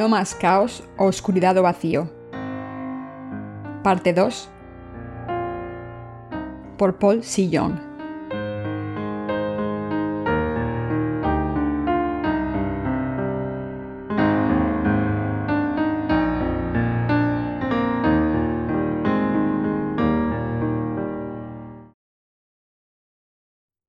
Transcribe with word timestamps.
No 0.00 0.08
más 0.08 0.34
caos 0.34 0.82
o 0.96 1.04
oscuridad 1.04 1.58
o 1.58 1.62
vacío. 1.62 2.10
Parte 3.82 4.14
2. 4.14 4.48
Por 6.78 6.98
Paul 6.98 7.22
Sillon. 7.22 7.78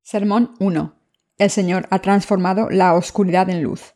Sermón 0.01 0.55
1. 0.59 0.93
El 1.37 1.49
Señor 1.49 1.87
ha 1.89 1.99
transformado 1.99 2.69
la 2.69 2.95
oscuridad 2.95 3.49
en 3.49 3.63
luz. 3.63 3.95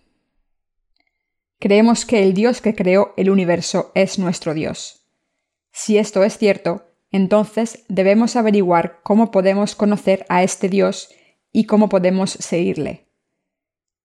Creemos 1.61 2.07
que 2.07 2.23
el 2.23 2.33
Dios 2.33 2.59
que 2.59 2.73
creó 2.73 3.13
el 3.17 3.29
universo 3.29 3.91
es 3.93 4.17
nuestro 4.17 4.55
Dios. 4.55 5.05
Si 5.71 5.99
esto 5.99 6.23
es 6.23 6.39
cierto, 6.39 6.87
entonces 7.11 7.85
debemos 7.87 8.35
averiguar 8.35 8.99
cómo 9.03 9.29
podemos 9.29 9.75
conocer 9.75 10.25
a 10.27 10.41
este 10.41 10.69
Dios 10.69 11.13
y 11.51 11.65
cómo 11.65 11.87
podemos 11.87 12.31
seguirle. 12.31 13.09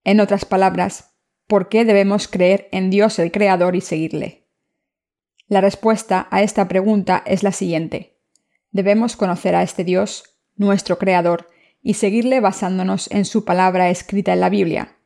En 0.05 0.21
otras 0.21 0.45
palabras, 0.45 1.15
¿por 1.47 1.71
qué 1.71 1.87
debemos 1.87 2.29
creer 2.29 2.69
en 2.73 2.91
Dios 2.91 3.19
el 3.19 3.33
Creador 3.33 3.75
y 3.75 3.81
seguirle? 3.81 4.47
La 5.49 5.63
respuesta 5.63 6.29
a 6.31 6.43
esta 6.43 6.69
pregunta 6.69 7.23
es 7.25 7.43
la 7.43 7.53
siguiente. 7.53 8.19
Debemos 8.71 9.17
conocer 9.17 9.55
a 9.55 9.63
este 9.63 9.83
Dios, 9.83 10.37
nuestro 10.57 10.99
Creador, 10.99 11.49
y 11.81 11.95
seguirle 11.95 12.41
basándonos 12.41 13.11
en 13.11 13.25
su 13.25 13.47
palabra 13.47 13.89
escrita 13.89 14.35
en 14.35 14.41
la 14.41 14.51
Biblia. 14.51 14.99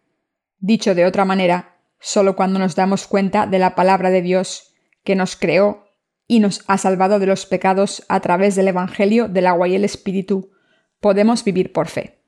Dicho 0.58 0.96
de 0.96 1.06
otra 1.06 1.24
manera, 1.24 1.76
solo 2.00 2.34
cuando 2.34 2.58
nos 2.58 2.74
damos 2.74 3.06
cuenta 3.06 3.46
de 3.46 3.58
la 3.58 3.74
palabra 3.74 4.10
de 4.10 4.22
Dios, 4.22 4.74
que 5.04 5.14
nos 5.14 5.36
creó 5.36 5.84
y 6.26 6.40
nos 6.40 6.64
ha 6.66 6.78
salvado 6.78 7.18
de 7.18 7.26
los 7.26 7.46
pecados 7.46 8.04
a 8.08 8.20
través 8.20 8.54
del 8.56 8.68
Evangelio 8.68 9.28
del 9.28 9.46
agua 9.46 9.68
y 9.68 9.74
el 9.74 9.84
Espíritu, 9.84 10.50
podemos 11.00 11.44
vivir 11.44 11.72
por 11.72 11.88
fe. 11.88 12.22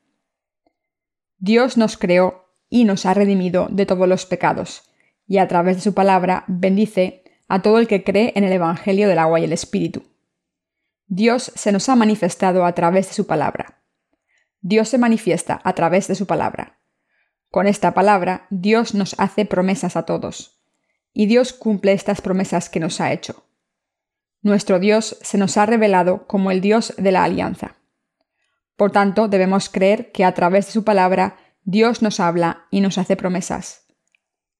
Dios 1.38 1.76
nos 1.76 1.96
creó 1.96 2.46
y 2.68 2.84
nos 2.84 3.06
ha 3.06 3.14
redimido 3.14 3.68
de 3.70 3.86
todos 3.86 4.08
los 4.08 4.26
pecados, 4.26 4.92
y 5.26 5.38
a 5.38 5.48
través 5.48 5.76
de 5.76 5.82
su 5.82 5.94
palabra 5.94 6.44
bendice 6.46 7.24
a 7.48 7.62
todo 7.62 7.78
el 7.78 7.86
que 7.86 8.04
cree 8.04 8.32
en 8.34 8.44
el 8.44 8.52
Evangelio 8.52 9.08
del 9.08 9.18
agua 9.18 9.40
y 9.40 9.44
el 9.44 9.52
Espíritu. 9.52 10.04
Dios 11.06 11.52
se 11.54 11.72
nos 11.72 11.88
ha 11.88 11.96
manifestado 11.96 12.64
a 12.64 12.72
través 12.74 13.08
de 13.08 13.14
su 13.14 13.26
palabra. 13.26 13.82
Dios 14.60 14.88
se 14.88 14.98
manifiesta 14.98 15.60
a 15.62 15.74
través 15.74 16.08
de 16.08 16.14
su 16.14 16.26
palabra. 16.26 16.81
Con 17.52 17.68
esta 17.68 17.94
palabra, 17.94 18.48
Dios 18.50 18.92
nos 18.92 19.14
hace 19.20 19.44
promesas 19.44 19.94
a 19.96 20.02
todos. 20.02 20.60
Y 21.12 21.26
Dios 21.26 21.52
cumple 21.52 21.92
estas 21.92 22.20
promesas 22.20 22.68
que 22.68 22.80
nos 22.80 23.00
ha 23.00 23.12
hecho. 23.12 23.46
Nuestro 24.40 24.80
Dios 24.80 25.16
se 25.22 25.38
nos 25.38 25.56
ha 25.56 25.64
revelado 25.66 26.26
como 26.26 26.50
el 26.50 26.60
Dios 26.60 26.92
de 26.98 27.12
la 27.12 27.22
alianza. 27.22 27.76
Por 28.74 28.90
tanto, 28.90 29.28
debemos 29.28 29.68
creer 29.68 30.10
que 30.10 30.24
a 30.24 30.34
través 30.34 30.66
de 30.66 30.72
su 30.72 30.82
palabra 30.82 31.36
Dios 31.62 32.02
nos 32.02 32.18
habla 32.18 32.66
y 32.72 32.80
nos 32.80 32.98
hace 32.98 33.14
promesas. 33.14 33.86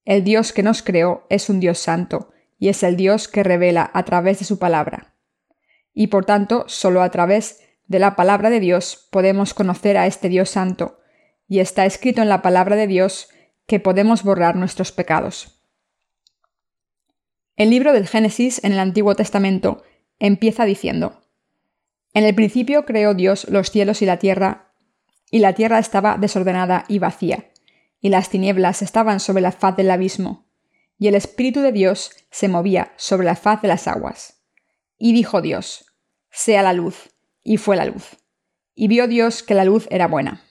El 0.04 0.22
Dios 0.22 0.52
que 0.52 0.62
nos 0.62 0.84
creó 0.84 1.26
es 1.30 1.48
un 1.48 1.58
Dios 1.58 1.80
santo, 1.80 2.30
y 2.60 2.68
es 2.68 2.84
el 2.84 2.96
Dios 2.96 3.26
que 3.26 3.42
revela 3.42 3.90
a 3.92 4.04
través 4.04 4.38
de 4.38 4.44
su 4.44 4.60
palabra 4.60 5.12
y 5.94 6.08
por 6.08 6.24
tanto 6.24 6.64
solo 6.68 7.02
a 7.02 7.10
través 7.10 7.60
de 7.86 7.98
la 7.98 8.16
palabra 8.16 8.50
de 8.50 8.60
Dios 8.60 9.08
podemos 9.10 9.54
conocer 9.54 9.96
a 9.96 10.06
este 10.06 10.28
Dios 10.28 10.50
santo, 10.50 11.00
y 11.52 11.60
está 11.60 11.84
escrito 11.84 12.22
en 12.22 12.30
la 12.30 12.40
palabra 12.40 12.76
de 12.76 12.86
Dios 12.86 13.28
que 13.66 13.78
podemos 13.78 14.22
borrar 14.22 14.56
nuestros 14.56 14.90
pecados. 14.90 15.60
El 17.56 17.68
libro 17.68 17.92
del 17.92 18.08
Génesis 18.08 18.64
en 18.64 18.72
el 18.72 18.78
Antiguo 18.78 19.14
Testamento 19.16 19.82
empieza 20.18 20.64
diciendo, 20.64 21.20
En 22.14 22.24
el 22.24 22.34
principio 22.34 22.86
creó 22.86 23.12
Dios 23.12 23.46
los 23.50 23.70
cielos 23.70 24.00
y 24.00 24.06
la 24.06 24.18
tierra, 24.18 24.72
y 25.30 25.40
la 25.40 25.52
tierra 25.52 25.78
estaba 25.78 26.16
desordenada 26.16 26.86
y 26.88 27.00
vacía, 27.00 27.50
y 28.00 28.08
las 28.08 28.30
tinieblas 28.30 28.80
estaban 28.80 29.20
sobre 29.20 29.42
la 29.42 29.52
faz 29.52 29.76
del 29.76 29.90
abismo, 29.90 30.46
y 30.98 31.08
el 31.08 31.14
Espíritu 31.14 31.60
de 31.60 31.72
Dios 31.72 32.12
se 32.30 32.48
movía 32.48 32.94
sobre 32.96 33.26
la 33.26 33.36
faz 33.36 33.60
de 33.60 33.68
las 33.68 33.88
aguas. 33.88 34.42
Y 34.96 35.12
dijo 35.12 35.42
Dios, 35.42 35.84
sea 36.30 36.62
la 36.62 36.72
luz, 36.72 37.10
y 37.44 37.58
fue 37.58 37.76
la 37.76 37.84
luz. 37.84 38.16
Y 38.74 38.88
vio 38.88 39.06
Dios 39.06 39.42
que 39.42 39.52
la 39.54 39.66
luz 39.66 39.86
era 39.90 40.06
buena. 40.06 40.42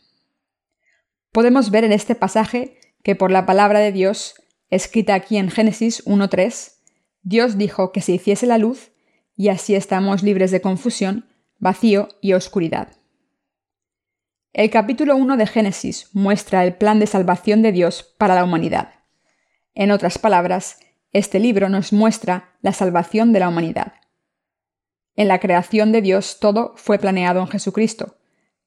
Podemos 1.32 1.72
ver 1.72 1.86
en 1.86 1.94
este 1.94 2.16
pasaje 2.16 2.78
que 3.04 3.16
por 3.16 3.32
la 3.32 3.46
palabra 3.46 3.80
de 3.80 3.92
Dios, 3.92 4.36
escrita 4.70 5.14
aquí 5.14 5.38
en 5.38 5.50
Génesis 5.50 6.06
1.3, 6.06 6.74
Dios 7.24 7.58
dijo 7.58 7.92
que 7.92 8.02
se 8.02 8.12
hiciese 8.12 8.46
la 8.48 8.58
luz, 8.58 8.92
y 9.38 9.48
así 9.48 9.76
estamos 9.76 10.24
libres 10.24 10.52
de 10.52 10.62
confusión, 10.62 11.30
vacío 11.58 12.10
y 12.20 12.34
oscuridad. 12.34 12.90
El 14.52 14.70
capítulo 14.70 15.16
1 15.16 15.38
de 15.38 15.48
Génesis 15.48 16.10
muestra 16.12 16.66
el 16.66 16.76
plan 16.76 17.00
de 17.00 17.08
salvación 17.08 17.62
de 17.62 17.72
Dios 17.72 18.04
para 18.18 18.36
la 18.36 18.44
humanidad. 18.44 18.96
En 19.74 19.92
otras 19.92 20.18
palabras, 20.18 20.80
este 21.14 21.40
libro 21.40 21.70
nos 21.70 21.94
muestra 21.94 22.58
la 22.62 22.74
salvación 22.74 23.32
de 23.32 23.40
la 23.40 23.48
humanidad. 23.48 23.94
En 25.16 25.30
la 25.30 25.40
creación 25.40 25.94
de 25.94 26.02
Dios 26.02 26.40
todo 26.42 26.74
fue 26.76 27.00
planeado 27.00 27.40
en 27.40 27.48
Jesucristo, 27.48 28.18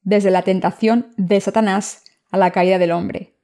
desde 0.01 0.31
la 0.31 0.41
tentación 0.41 1.13
de 1.17 1.39
Satanás 1.39 2.04
a 2.31 2.37
la 2.37 2.51
caída 2.51 2.77
del 2.77 2.91
hombre. 2.91 3.35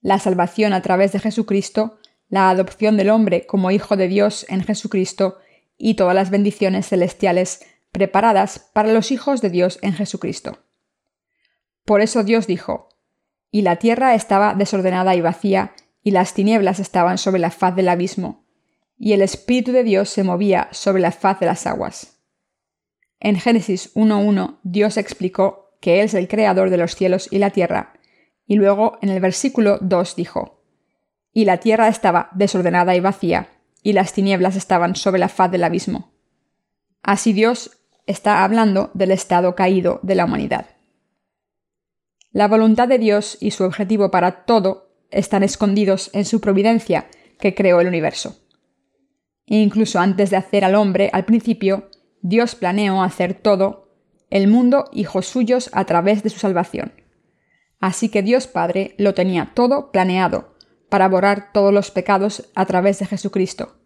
La 0.00 0.18
salvación 0.18 0.72
a 0.72 0.82
través 0.82 1.12
de 1.12 1.18
Jesucristo, 1.18 1.98
la 2.28 2.50
adopción 2.50 2.96
del 2.96 3.10
hombre 3.10 3.46
como 3.46 3.70
hijo 3.70 3.96
de 3.96 4.08
Dios 4.08 4.46
en 4.48 4.62
Jesucristo 4.62 5.38
y 5.76 5.94
todas 5.94 6.14
las 6.14 6.30
bendiciones 6.30 6.88
celestiales 6.88 7.64
preparadas 7.92 8.70
para 8.72 8.92
los 8.92 9.10
hijos 9.10 9.40
de 9.40 9.50
Dios 9.50 9.78
en 9.82 9.94
Jesucristo. 9.94 10.58
Por 11.84 12.00
eso 12.00 12.22
Dios 12.22 12.46
dijo, 12.46 12.88
y 13.50 13.62
la 13.62 13.76
tierra 13.76 14.14
estaba 14.14 14.54
desordenada 14.54 15.14
y 15.14 15.20
vacía, 15.20 15.72
y 16.02 16.10
las 16.10 16.34
tinieblas 16.34 16.80
estaban 16.80 17.18
sobre 17.18 17.40
la 17.40 17.50
faz 17.50 17.74
del 17.74 17.88
abismo, 17.88 18.44
y 18.98 19.12
el 19.12 19.22
Espíritu 19.22 19.72
de 19.72 19.84
Dios 19.84 20.10
se 20.10 20.22
movía 20.22 20.68
sobre 20.72 21.00
la 21.00 21.12
faz 21.12 21.40
de 21.40 21.46
las 21.46 21.66
aguas. 21.66 22.18
En 23.20 23.36
Génesis 23.36 23.94
1.1 23.94 24.58
Dios 24.62 24.96
explicó 24.96 25.70
que 25.80 26.00
Él 26.00 26.06
es 26.06 26.14
el 26.14 26.28
creador 26.28 26.70
de 26.70 26.76
los 26.76 26.94
cielos 26.94 27.28
y 27.30 27.38
la 27.38 27.50
tierra, 27.50 27.94
y 28.48 28.56
luego 28.56 28.98
en 29.02 29.10
el 29.10 29.20
versículo 29.20 29.78
2 29.82 30.16
dijo, 30.16 30.62
Y 31.32 31.44
la 31.44 31.58
tierra 31.58 31.86
estaba 31.86 32.30
desordenada 32.32 32.96
y 32.96 33.00
vacía, 33.00 33.50
y 33.82 33.92
las 33.92 34.14
tinieblas 34.14 34.56
estaban 34.56 34.96
sobre 34.96 35.20
la 35.20 35.28
faz 35.28 35.50
del 35.52 35.62
abismo. 35.62 36.10
Así 37.02 37.34
Dios 37.34 37.78
está 38.06 38.42
hablando 38.42 38.90
del 38.94 39.10
estado 39.10 39.54
caído 39.54 40.00
de 40.02 40.14
la 40.14 40.24
humanidad. 40.24 40.66
La 42.32 42.48
voluntad 42.48 42.88
de 42.88 42.98
Dios 42.98 43.36
y 43.38 43.50
su 43.50 43.64
objetivo 43.64 44.10
para 44.10 44.44
todo 44.46 44.88
están 45.10 45.42
escondidos 45.42 46.10
en 46.14 46.24
su 46.24 46.40
providencia 46.40 47.06
que 47.38 47.54
creó 47.54 47.80
el 47.80 47.86
universo. 47.86 48.36
E 49.46 49.56
incluso 49.56 50.00
antes 50.00 50.30
de 50.30 50.36
hacer 50.36 50.64
al 50.64 50.74
hombre 50.74 51.10
al 51.12 51.26
principio, 51.26 51.90
Dios 52.22 52.54
planeó 52.54 53.02
hacer 53.02 53.34
todo, 53.34 53.90
el 54.30 54.48
mundo 54.48 54.88
hijos 54.92 55.26
suyos 55.26 55.70
a 55.72 55.84
través 55.84 56.22
de 56.22 56.30
su 56.30 56.38
salvación. 56.38 56.92
Así 57.80 58.08
que 58.08 58.22
Dios 58.22 58.46
Padre 58.46 58.94
lo 58.98 59.14
tenía 59.14 59.52
todo 59.54 59.90
planeado, 59.92 60.56
para 60.88 61.08
borrar 61.08 61.52
todos 61.52 61.72
los 61.72 61.90
pecados 61.90 62.50
a 62.54 62.66
través 62.66 62.98
de 62.98 63.06
Jesucristo, 63.06 63.76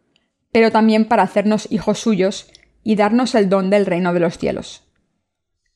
pero 0.53 0.71
también 0.71 1.07
para 1.07 1.23
hacernos 1.23 1.71
hijos 1.71 1.99
suyos 1.99 2.51
y 2.85 2.97
darnos 2.97 3.35
el 3.35 3.49
don 3.49 3.71
del 3.71 3.87
reino 3.87 4.13
de 4.13 4.21
los 4.21 4.39
cielos. 4.39 4.89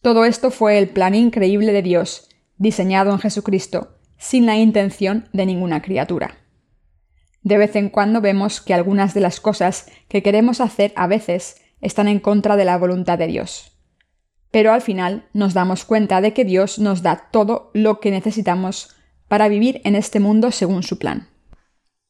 Todo 0.02 0.24
esto 0.24 0.50
fue 0.50 0.78
el 0.78 0.88
plan 0.88 1.14
increíble 1.14 1.72
de 1.72 1.82
Dios, 1.82 2.28
diseñado 2.58 3.10
en 3.12 3.18
Jesucristo, 3.18 3.98
sin 4.18 4.46
la 4.46 4.56
intención 4.56 5.28
de 5.32 5.46
ninguna 5.46 5.82
criatura. 5.82 6.38
De 7.42 7.58
vez 7.58 7.76
en 7.76 7.90
cuando 7.90 8.20
vemos 8.20 8.60
que 8.60 8.74
algunas 8.74 9.14
de 9.14 9.20
las 9.20 9.40
cosas 9.40 9.90
que 10.08 10.22
queremos 10.22 10.60
hacer 10.60 10.92
a 10.96 11.06
veces 11.06 11.60
están 11.80 12.08
en 12.08 12.18
contra 12.18 12.56
de 12.56 12.64
la 12.64 12.78
voluntad 12.78 13.18
de 13.18 13.26
Dios. 13.26 13.75
Pero 14.50 14.72
al 14.72 14.80
final 14.80 15.28
nos 15.32 15.54
damos 15.54 15.84
cuenta 15.84 16.20
de 16.20 16.32
que 16.32 16.44
Dios 16.44 16.78
nos 16.78 17.02
da 17.02 17.28
todo 17.30 17.70
lo 17.74 18.00
que 18.00 18.10
necesitamos 18.10 18.96
para 19.28 19.48
vivir 19.48 19.80
en 19.84 19.96
este 19.96 20.20
mundo 20.20 20.50
según 20.52 20.82
su 20.82 20.98
plan. 20.98 21.28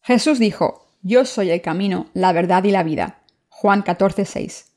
Jesús 0.02 0.38
dijo, 0.38 0.86
Yo 1.02 1.24
soy 1.24 1.50
el 1.50 1.62
camino, 1.62 2.06
la 2.14 2.32
verdad 2.32 2.64
y 2.64 2.70
la 2.70 2.82
vida. 2.82 3.22
Juan 3.48 3.82
14, 3.82 4.24
6. 4.24 4.72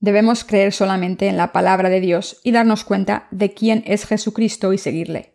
Debemos 0.00 0.44
creer 0.44 0.72
solamente 0.72 1.28
en 1.28 1.36
la 1.36 1.52
palabra 1.52 1.88
de 1.88 2.00
Dios 2.00 2.40
y 2.42 2.52
darnos 2.52 2.84
cuenta 2.84 3.26
de 3.30 3.54
quién 3.54 3.82
es 3.86 4.06
Jesucristo 4.06 4.72
y 4.72 4.78
seguirle. 4.78 5.34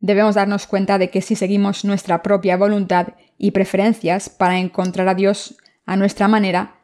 Debemos 0.00 0.34
darnos 0.34 0.66
cuenta 0.66 0.98
de 0.98 1.10
que 1.10 1.22
si 1.22 1.36
seguimos 1.36 1.84
nuestra 1.84 2.22
propia 2.22 2.56
voluntad 2.56 3.08
y 3.36 3.50
preferencias 3.50 4.28
para 4.28 4.58
encontrar 4.58 5.08
a 5.08 5.14
Dios 5.14 5.58
a 5.86 5.96
nuestra 5.96 6.28
manera, 6.28 6.80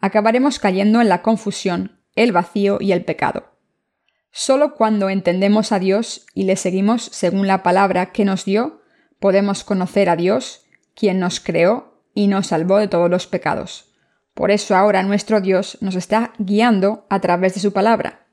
acabaremos 0.00 0.58
cayendo 0.58 1.00
en 1.00 1.08
la 1.08 1.22
confusión, 1.22 1.97
el 2.18 2.32
vacío 2.32 2.78
y 2.80 2.90
el 2.90 3.04
pecado. 3.04 3.44
Solo 4.32 4.74
cuando 4.74 5.08
entendemos 5.08 5.70
a 5.70 5.78
Dios 5.78 6.26
y 6.34 6.44
le 6.44 6.56
seguimos 6.56 7.04
según 7.12 7.46
la 7.46 7.62
palabra 7.62 8.12
que 8.12 8.24
nos 8.24 8.44
dio, 8.44 8.82
podemos 9.20 9.62
conocer 9.62 10.10
a 10.10 10.16
Dios, 10.16 10.66
quien 10.94 11.20
nos 11.20 11.38
creó 11.38 12.02
y 12.14 12.26
nos 12.26 12.48
salvó 12.48 12.78
de 12.78 12.88
todos 12.88 13.08
los 13.08 13.28
pecados. 13.28 13.94
Por 14.34 14.50
eso 14.50 14.74
ahora 14.74 15.04
nuestro 15.04 15.40
Dios 15.40 15.78
nos 15.80 15.94
está 15.94 16.32
guiando 16.38 17.06
a 17.08 17.20
través 17.20 17.54
de 17.54 17.60
su 17.60 17.72
palabra. 17.72 18.26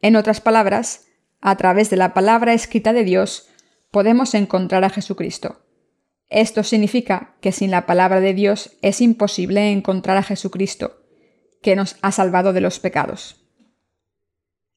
En 0.00 0.14
otras 0.14 0.40
palabras, 0.40 1.06
a 1.40 1.56
través 1.56 1.90
de 1.90 1.96
la 1.96 2.14
palabra 2.14 2.54
escrita 2.54 2.92
de 2.92 3.02
Dios, 3.02 3.48
podemos 3.90 4.34
encontrar 4.34 4.84
a 4.84 4.90
Jesucristo. 4.90 5.66
Esto 6.28 6.62
significa 6.62 7.34
que 7.40 7.50
sin 7.50 7.72
la 7.72 7.86
palabra 7.86 8.20
de 8.20 8.34
Dios 8.34 8.76
es 8.82 9.00
imposible 9.00 9.72
encontrar 9.72 10.16
a 10.16 10.22
Jesucristo, 10.22 10.99
que 11.62 11.76
nos 11.76 11.96
ha 12.02 12.12
salvado 12.12 12.52
de 12.52 12.60
los 12.60 12.80
pecados. 12.80 13.44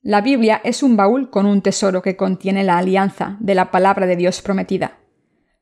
La 0.01 0.19
Biblia 0.19 0.59
es 0.63 0.83
un 0.83 0.97
baúl 0.97 1.29
con 1.29 1.45
un 1.45 1.61
tesoro 1.61 2.01
que 2.01 2.17
contiene 2.17 2.63
la 2.63 2.77
alianza 2.77 3.37
de 3.39 3.55
la 3.55 3.71
palabra 3.71 4.05
de 4.05 4.17
Dios 4.17 4.41
prometida. 4.41 4.97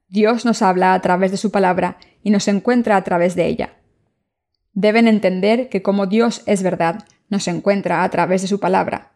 Dios 0.07 0.45
nos 0.45 0.61
habla 0.61 0.93
a 0.93 1.01
través 1.01 1.29
de 1.29 1.37
su 1.37 1.51
palabra 1.51 1.97
y 2.23 2.31
nos 2.31 2.47
encuentra 2.47 2.95
a 2.95 3.03
través 3.03 3.35
de 3.35 3.45
ella. 3.45 3.75
Deben 4.73 5.07
entender 5.07 5.69
que 5.69 5.83
como 5.83 6.07
Dios 6.07 6.41
es 6.47 6.63
verdad, 6.63 7.05
nos 7.29 7.47
encuentra 7.47 8.03
a 8.03 8.09
través 8.09 8.41
de 8.41 8.47
su 8.47 8.59
palabra. 8.59 9.11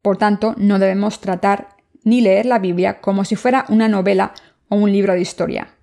Por 0.00 0.16
tanto, 0.16 0.54
no 0.56 0.78
debemos 0.78 1.20
tratar 1.20 1.76
ni 2.04 2.20
leer 2.20 2.46
la 2.46 2.60
Biblia 2.60 3.00
como 3.00 3.24
si 3.24 3.34
fuera 3.34 3.64
una 3.68 3.88
novela 3.88 4.32
o 4.68 4.76
un 4.76 4.92
libro 4.92 5.14
de 5.14 5.22
historia. 5.22 5.74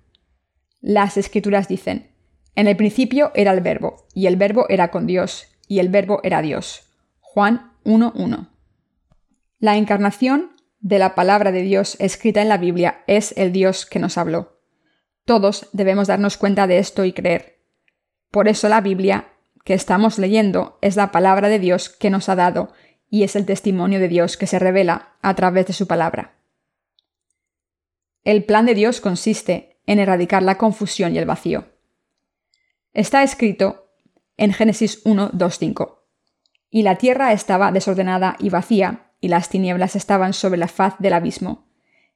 Las 0.80 1.18
escrituras 1.18 1.68
dicen, 1.68 2.13
en 2.56 2.68
el 2.68 2.76
principio 2.76 3.32
era 3.34 3.52
el 3.52 3.60
verbo, 3.60 4.06
y 4.14 4.26
el 4.26 4.36
verbo 4.36 4.66
era 4.68 4.90
con 4.90 5.06
Dios, 5.06 5.48
y 5.66 5.78
el 5.80 5.88
verbo 5.88 6.20
era 6.22 6.42
Dios. 6.42 6.88
Juan 7.20 7.72
1.1. 7.84 8.48
La 9.58 9.76
encarnación 9.76 10.52
de 10.80 10.98
la 10.98 11.14
palabra 11.14 11.50
de 11.50 11.62
Dios 11.62 11.96
escrita 11.98 12.42
en 12.42 12.48
la 12.48 12.58
Biblia 12.58 13.02
es 13.06 13.32
el 13.36 13.52
Dios 13.52 13.86
que 13.86 13.98
nos 13.98 14.18
habló. 14.18 14.60
Todos 15.24 15.68
debemos 15.72 16.08
darnos 16.08 16.36
cuenta 16.36 16.66
de 16.66 16.78
esto 16.78 17.04
y 17.04 17.12
creer. 17.12 17.58
Por 18.30 18.48
eso 18.48 18.68
la 18.68 18.80
Biblia 18.80 19.28
que 19.64 19.74
estamos 19.74 20.18
leyendo 20.18 20.78
es 20.82 20.96
la 20.96 21.10
palabra 21.10 21.48
de 21.48 21.58
Dios 21.58 21.88
que 21.88 22.10
nos 22.10 22.28
ha 22.28 22.36
dado 22.36 22.72
y 23.08 23.22
es 23.22 23.34
el 23.34 23.46
testimonio 23.46 23.98
de 23.98 24.08
Dios 24.08 24.36
que 24.36 24.46
se 24.46 24.58
revela 24.58 25.14
a 25.22 25.34
través 25.34 25.66
de 25.66 25.72
su 25.72 25.86
palabra. 25.86 26.34
El 28.22 28.44
plan 28.44 28.66
de 28.66 28.74
Dios 28.74 29.00
consiste 29.00 29.80
en 29.86 29.98
erradicar 29.98 30.42
la 30.42 30.58
confusión 30.58 31.14
y 31.14 31.18
el 31.18 31.26
vacío. 31.26 31.73
Está 32.94 33.24
escrito 33.24 33.90
en 34.36 34.52
Génesis 34.52 35.00
1, 35.04 35.30
2, 35.32 35.58
5. 35.58 36.06
Y 36.70 36.82
la 36.84 36.96
tierra 36.96 37.32
estaba 37.32 37.72
desordenada 37.72 38.36
y 38.38 38.50
vacía, 38.50 39.10
y 39.20 39.26
las 39.26 39.48
tinieblas 39.48 39.96
estaban 39.96 40.32
sobre 40.32 40.58
la 40.58 40.68
faz 40.68 40.94
del 41.00 41.14
abismo. 41.14 41.66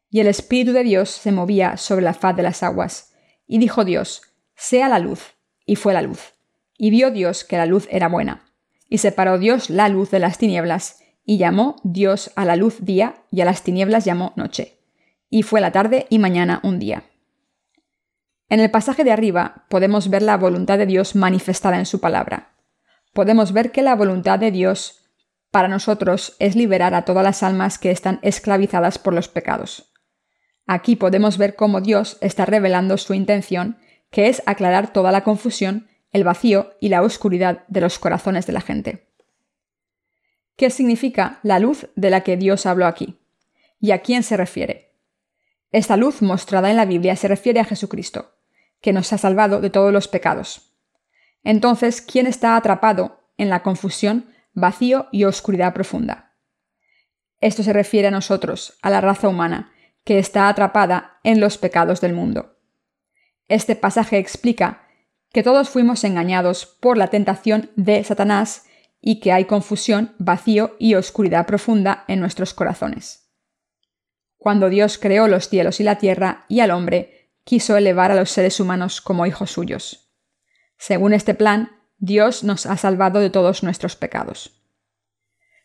Y 0.08 0.20
el 0.20 0.28
Espíritu 0.28 0.72
de 0.72 0.84
Dios 0.84 1.10
se 1.10 1.32
movía 1.32 1.76
sobre 1.76 2.04
la 2.04 2.14
faz 2.14 2.36
de 2.36 2.44
las 2.44 2.62
aguas. 2.62 3.12
Y 3.48 3.58
dijo 3.58 3.84
Dios, 3.84 4.22
sea 4.54 4.88
la 4.88 5.00
luz. 5.00 5.34
Y 5.66 5.74
fue 5.74 5.94
la 5.94 6.02
luz. 6.02 6.34
Y 6.76 6.90
vio 6.90 7.10
Dios 7.10 7.42
que 7.42 7.56
la 7.56 7.66
luz 7.66 7.88
era 7.90 8.06
buena. 8.06 8.52
Y 8.88 8.98
separó 8.98 9.36
Dios 9.36 9.70
la 9.70 9.88
luz 9.88 10.12
de 10.12 10.20
las 10.20 10.38
tinieblas, 10.38 11.02
y 11.24 11.38
llamó 11.38 11.74
Dios 11.82 12.30
a 12.36 12.44
la 12.44 12.54
luz 12.54 12.84
día, 12.84 13.24
y 13.32 13.40
a 13.40 13.44
las 13.44 13.64
tinieblas 13.64 14.04
llamó 14.04 14.32
noche. 14.36 14.78
Y 15.28 15.42
fue 15.42 15.60
la 15.60 15.72
tarde 15.72 16.06
y 16.08 16.20
mañana 16.20 16.60
un 16.62 16.78
día. 16.78 17.02
En 18.48 18.60
el 18.60 18.70
pasaje 18.70 19.04
de 19.04 19.12
arriba 19.12 19.66
podemos 19.68 20.08
ver 20.08 20.22
la 20.22 20.36
voluntad 20.36 20.78
de 20.78 20.86
Dios 20.86 21.14
manifestada 21.14 21.78
en 21.78 21.86
su 21.86 22.00
palabra. 22.00 22.54
Podemos 23.12 23.52
ver 23.52 23.72
que 23.72 23.82
la 23.82 23.94
voluntad 23.94 24.38
de 24.38 24.50
Dios 24.50 25.04
para 25.50 25.68
nosotros 25.68 26.36
es 26.38 26.56
liberar 26.56 26.94
a 26.94 27.04
todas 27.04 27.24
las 27.24 27.42
almas 27.42 27.78
que 27.78 27.90
están 27.90 28.18
esclavizadas 28.22 28.98
por 28.98 29.14
los 29.14 29.28
pecados. 29.28 29.92
Aquí 30.66 30.96
podemos 30.96 31.38
ver 31.38 31.56
cómo 31.56 31.80
Dios 31.80 32.18
está 32.20 32.44
revelando 32.44 32.96
su 32.98 33.14
intención, 33.14 33.78
que 34.10 34.28
es 34.28 34.42
aclarar 34.46 34.92
toda 34.92 35.12
la 35.12 35.24
confusión 35.24 35.88
el 36.12 36.24
vacío 36.24 36.74
y 36.80 36.88
la 36.88 37.02
oscuridad 37.02 37.64
de 37.68 37.80
los 37.80 37.98
corazones 37.98 38.46
de 38.46 38.52
la 38.52 38.60
gente. 38.60 39.08
¿Qué 40.56 40.70
significa 40.70 41.38
la 41.42 41.58
luz 41.58 41.88
de 41.96 42.10
la 42.10 42.22
que 42.22 42.36
Dios 42.36 42.66
habló 42.66 42.86
aquí? 42.86 43.18
¿Y 43.78 43.92
a 43.92 44.00
quién 44.00 44.22
se 44.22 44.36
refiere? 44.36 44.94
Esta 45.70 45.96
luz 45.96 46.22
mostrada 46.22 46.70
en 46.70 46.76
la 46.76 46.86
Biblia 46.86 47.14
se 47.14 47.28
refiere 47.28 47.60
a 47.60 47.64
Jesucristo, 47.64 48.37
que 48.80 48.92
nos 48.92 49.12
ha 49.12 49.18
salvado 49.18 49.60
de 49.60 49.70
todos 49.70 49.92
los 49.92 50.08
pecados. 50.08 50.72
Entonces, 51.44 52.00
¿quién 52.00 52.26
está 52.26 52.56
atrapado 52.56 53.20
en 53.36 53.48
la 53.48 53.62
confusión, 53.62 54.26
vacío 54.52 55.08
y 55.12 55.24
oscuridad 55.24 55.74
profunda? 55.74 56.34
Esto 57.40 57.62
se 57.62 57.72
refiere 57.72 58.08
a 58.08 58.12
nosotros, 58.12 58.78
a 58.82 58.90
la 58.90 59.00
raza 59.00 59.28
humana, 59.28 59.72
que 60.04 60.18
está 60.18 60.48
atrapada 60.48 61.20
en 61.22 61.40
los 61.40 61.58
pecados 61.58 62.00
del 62.00 62.12
mundo. 62.12 62.56
Este 63.46 63.76
pasaje 63.76 64.18
explica 64.18 64.86
que 65.32 65.42
todos 65.42 65.68
fuimos 65.68 66.04
engañados 66.04 66.66
por 66.66 66.96
la 66.96 67.08
tentación 67.08 67.70
de 67.76 68.02
Satanás 68.02 68.66
y 69.00 69.20
que 69.20 69.32
hay 69.32 69.44
confusión, 69.44 70.14
vacío 70.18 70.74
y 70.78 70.94
oscuridad 70.94 71.46
profunda 71.46 72.04
en 72.08 72.20
nuestros 72.20 72.54
corazones. 72.54 73.30
Cuando 74.38 74.68
Dios 74.68 74.98
creó 74.98 75.28
los 75.28 75.48
cielos 75.48 75.80
y 75.80 75.82
la 75.82 75.98
tierra 75.98 76.44
y 76.48 76.60
al 76.60 76.70
hombre, 76.70 77.17
quiso 77.48 77.78
elevar 77.78 78.12
a 78.12 78.14
los 78.14 78.30
seres 78.30 78.60
humanos 78.60 79.00
como 79.00 79.24
hijos 79.24 79.52
suyos. 79.52 80.12
Según 80.76 81.14
este 81.14 81.32
plan, 81.32 81.70
Dios 81.96 82.44
nos 82.44 82.66
ha 82.66 82.76
salvado 82.76 83.20
de 83.20 83.30
todos 83.30 83.62
nuestros 83.62 83.96
pecados. 83.96 84.60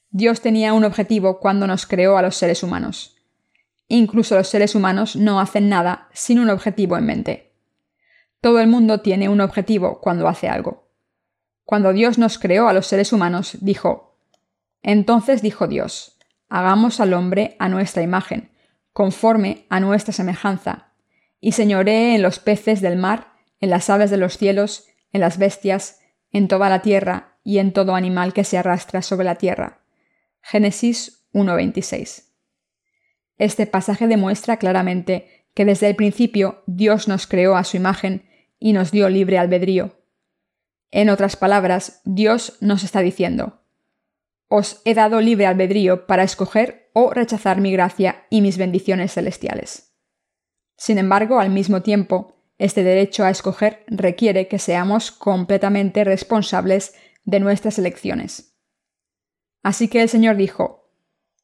Dios 0.09 0.39
tenía 0.39 0.71
un 0.71 0.85
objetivo 0.85 1.41
cuando 1.41 1.67
nos 1.67 1.85
creó 1.85 2.17
a 2.17 2.21
los 2.21 2.37
seres 2.37 2.63
humanos. 2.63 3.17
Incluso 3.89 4.37
los 4.37 4.47
seres 4.47 4.75
humanos 4.75 5.17
no 5.17 5.41
hacen 5.41 5.67
nada 5.67 6.07
sin 6.13 6.39
un 6.39 6.49
objetivo 6.49 6.95
en 6.95 7.05
mente. 7.05 7.53
Todo 8.39 8.61
el 8.61 8.67
mundo 8.69 9.01
tiene 9.01 9.27
un 9.27 9.41
objetivo 9.41 9.99
cuando 9.99 10.29
hace 10.29 10.47
algo. 10.47 10.87
Cuando 11.65 11.91
Dios 11.91 12.17
nos 12.17 12.39
creó 12.39 12.69
a 12.69 12.73
los 12.73 12.87
seres 12.87 13.11
humanos, 13.11 13.57
dijo, 13.59 14.21
Entonces 14.83 15.41
dijo 15.41 15.67
Dios, 15.67 16.17
hagamos 16.47 17.01
al 17.01 17.13
hombre 17.13 17.57
a 17.59 17.67
nuestra 17.67 18.03
imagen, 18.03 18.51
conforme 18.93 19.65
a 19.69 19.81
nuestra 19.81 20.13
semejanza, 20.13 20.92
y 21.43 21.51
señoree 21.51 22.15
en 22.15 22.21
los 22.21 22.39
peces 22.39 22.79
del 22.79 22.95
mar, 22.95 23.33
en 23.59 23.69
las 23.69 23.89
aves 23.89 24.09
de 24.09 24.15
los 24.15 24.37
cielos, 24.37 24.87
en 25.11 25.19
las 25.19 25.37
bestias, 25.37 25.99
en 26.31 26.47
toda 26.47 26.69
la 26.69 26.81
tierra 26.81 27.37
y 27.43 27.57
en 27.57 27.73
todo 27.73 27.95
animal 27.95 28.31
que 28.31 28.45
se 28.45 28.57
arrastra 28.57 29.01
sobre 29.01 29.25
la 29.25 29.35
tierra. 29.35 29.83
Génesis 30.39 31.27
1.26. 31.33 32.29
Este 33.37 33.67
pasaje 33.67 34.07
demuestra 34.07 34.55
claramente 34.55 35.49
que 35.53 35.65
desde 35.65 35.89
el 35.89 35.97
principio 35.97 36.63
Dios 36.65 37.09
nos 37.09 37.27
creó 37.27 37.57
a 37.57 37.65
su 37.65 37.75
imagen 37.75 38.23
y 38.57 38.71
nos 38.71 38.91
dio 38.91 39.09
libre 39.09 39.37
albedrío. 39.37 40.01
En 40.91 41.09
otras 41.09 41.35
palabras, 41.35 41.99
Dios 42.05 42.55
nos 42.61 42.85
está 42.85 43.01
diciendo, 43.01 43.65
os 44.47 44.81
he 44.85 44.93
dado 44.93 45.19
libre 45.19 45.45
albedrío 45.45 46.07
para 46.07 46.23
escoger 46.23 46.89
o 46.93 47.09
rechazar 47.09 47.59
mi 47.59 47.73
gracia 47.73 48.27
y 48.29 48.39
mis 48.39 48.57
bendiciones 48.57 49.11
celestiales. 49.11 49.92
Sin 50.83 50.97
embargo, 50.97 51.39
al 51.39 51.49
mismo 51.49 51.81
tiempo, 51.81 52.35
este 52.57 52.83
derecho 52.83 53.23
a 53.23 53.29
escoger 53.29 53.85
requiere 53.87 54.49
que 54.49 54.59
seamos 54.59 55.11
completamente 55.13 56.03
responsables 56.03 56.93
de 57.23 57.39
nuestras 57.39 57.79
elecciones. 57.79 58.57
Así 59.61 59.87
que 59.87 60.01
el 60.01 60.09
Señor 60.09 60.35
dijo, 60.35 60.91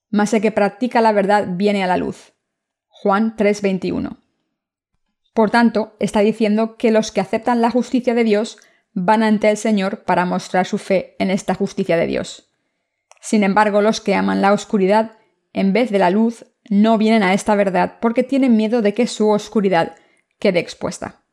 Mas 0.09 0.33
el 0.33 0.41
que 0.41 0.51
practica 0.51 0.99
la 0.99 1.13
verdad 1.13 1.47
viene 1.51 1.85
a 1.85 1.87
la 1.87 1.95
luz. 1.95 2.33
Juan 2.89 3.37
3:21. 3.37 4.17
Por 5.33 5.51
tanto, 5.51 5.95
está 5.99 6.19
diciendo 6.19 6.75
que 6.75 6.91
los 6.91 7.13
que 7.13 7.21
aceptan 7.21 7.61
la 7.61 7.71
justicia 7.71 8.13
de 8.13 8.25
Dios 8.25 8.57
van 8.91 9.23
ante 9.23 9.49
el 9.49 9.55
Señor 9.55 10.03
para 10.03 10.25
mostrar 10.25 10.65
su 10.65 10.77
fe 10.77 11.15
en 11.17 11.31
esta 11.31 11.55
justicia 11.55 11.95
de 11.95 12.07
Dios. 12.07 12.51
Sin 13.21 13.45
embargo, 13.45 13.81
los 13.81 14.01
que 14.01 14.15
aman 14.15 14.41
la 14.41 14.51
oscuridad, 14.51 15.13
en 15.53 15.71
vez 15.71 15.91
de 15.91 15.99
la 15.99 16.09
luz, 16.09 16.45
no 16.69 16.97
vienen 16.99 17.23
a 17.23 17.33
esta 17.33 17.55
verdad 17.55 17.97
porque 17.99 18.23
tienen 18.23 18.55
miedo 18.55 18.81
de 18.81 18.93
que 18.93 19.07
su 19.07 19.29
oscuridad 19.29 19.95
quede 20.37 20.59
expuesta. 20.59 21.23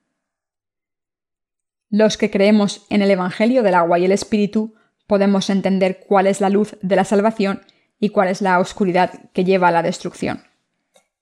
Los 1.88 2.16
que 2.16 2.30
creemos 2.30 2.86
en 2.90 3.02
el 3.02 3.10
Evangelio 3.10 3.62
del 3.62 3.74
agua 3.74 3.98
y 3.98 4.06
el 4.06 4.12
Espíritu 4.12 4.74
podemos 5.06 5.50
entender 5.50 6.00
cuál 6.06 6.26
es 6.26 6.40
la 6.40 6.48
luz 6.48 6.76
de 6.82 6.96
la 6.96 7.04
salvación 7.04 7.62
y 8.00 8.08
cuál 8.08 8.28
es 8.28 8.40
la 8.40 8.58
oscuridad 8.58 9.30
que 9.32 9.44
lleva 9.44 9.68
a 9.68 9.72
la 9.72 9.82
destrucción. 9.82 10.42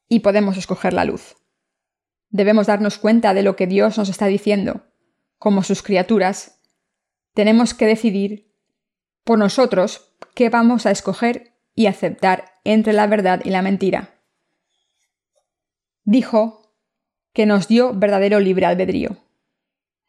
Y 0.09 0.21
podemos 0.21 0.56
escoger 0.56 0.92
la 0.92 1.04
luz. 1.04 1.37
Debemos 2.30 2.66
darnos 2.66 2.99
cuenta 2.99 3.35
de 3.35 3.42
lo 3.42 3.56
que 3.56 3.66
Dios 3.66 3.99
nos 3.99 4.09
está 4.09 4.26
diciendo. 4.26 4.87
Como 5.38 5.62
sus 5.62 5.83
criaturas, 5.83 6.61
tenemos 7.35 7.75
que 7.75 7.87
decidir 7.87 8.54
por 9.25 9.38
nosotros 9.38 10.14
qué 10.35 10.50
vamos 10.50 10.87
a 10.87 10.90
escoger 10.90 11.54
y 11.75 11.87
aceptar 11.87 12.53
entre 12.64 12.92
la 12.92 13.06
verdad 13.06 13.42
y 13.44 13.50
la 13.50 13.62
mentira. 13.62 14.14
Dijo 16.04 16.73
que 17.33 17.47
nos 17.47 17.68
dio 17.68 17.94
verdadero 17.94 18.40
libre 18.40 18.66
albedrío. 18.66 19.18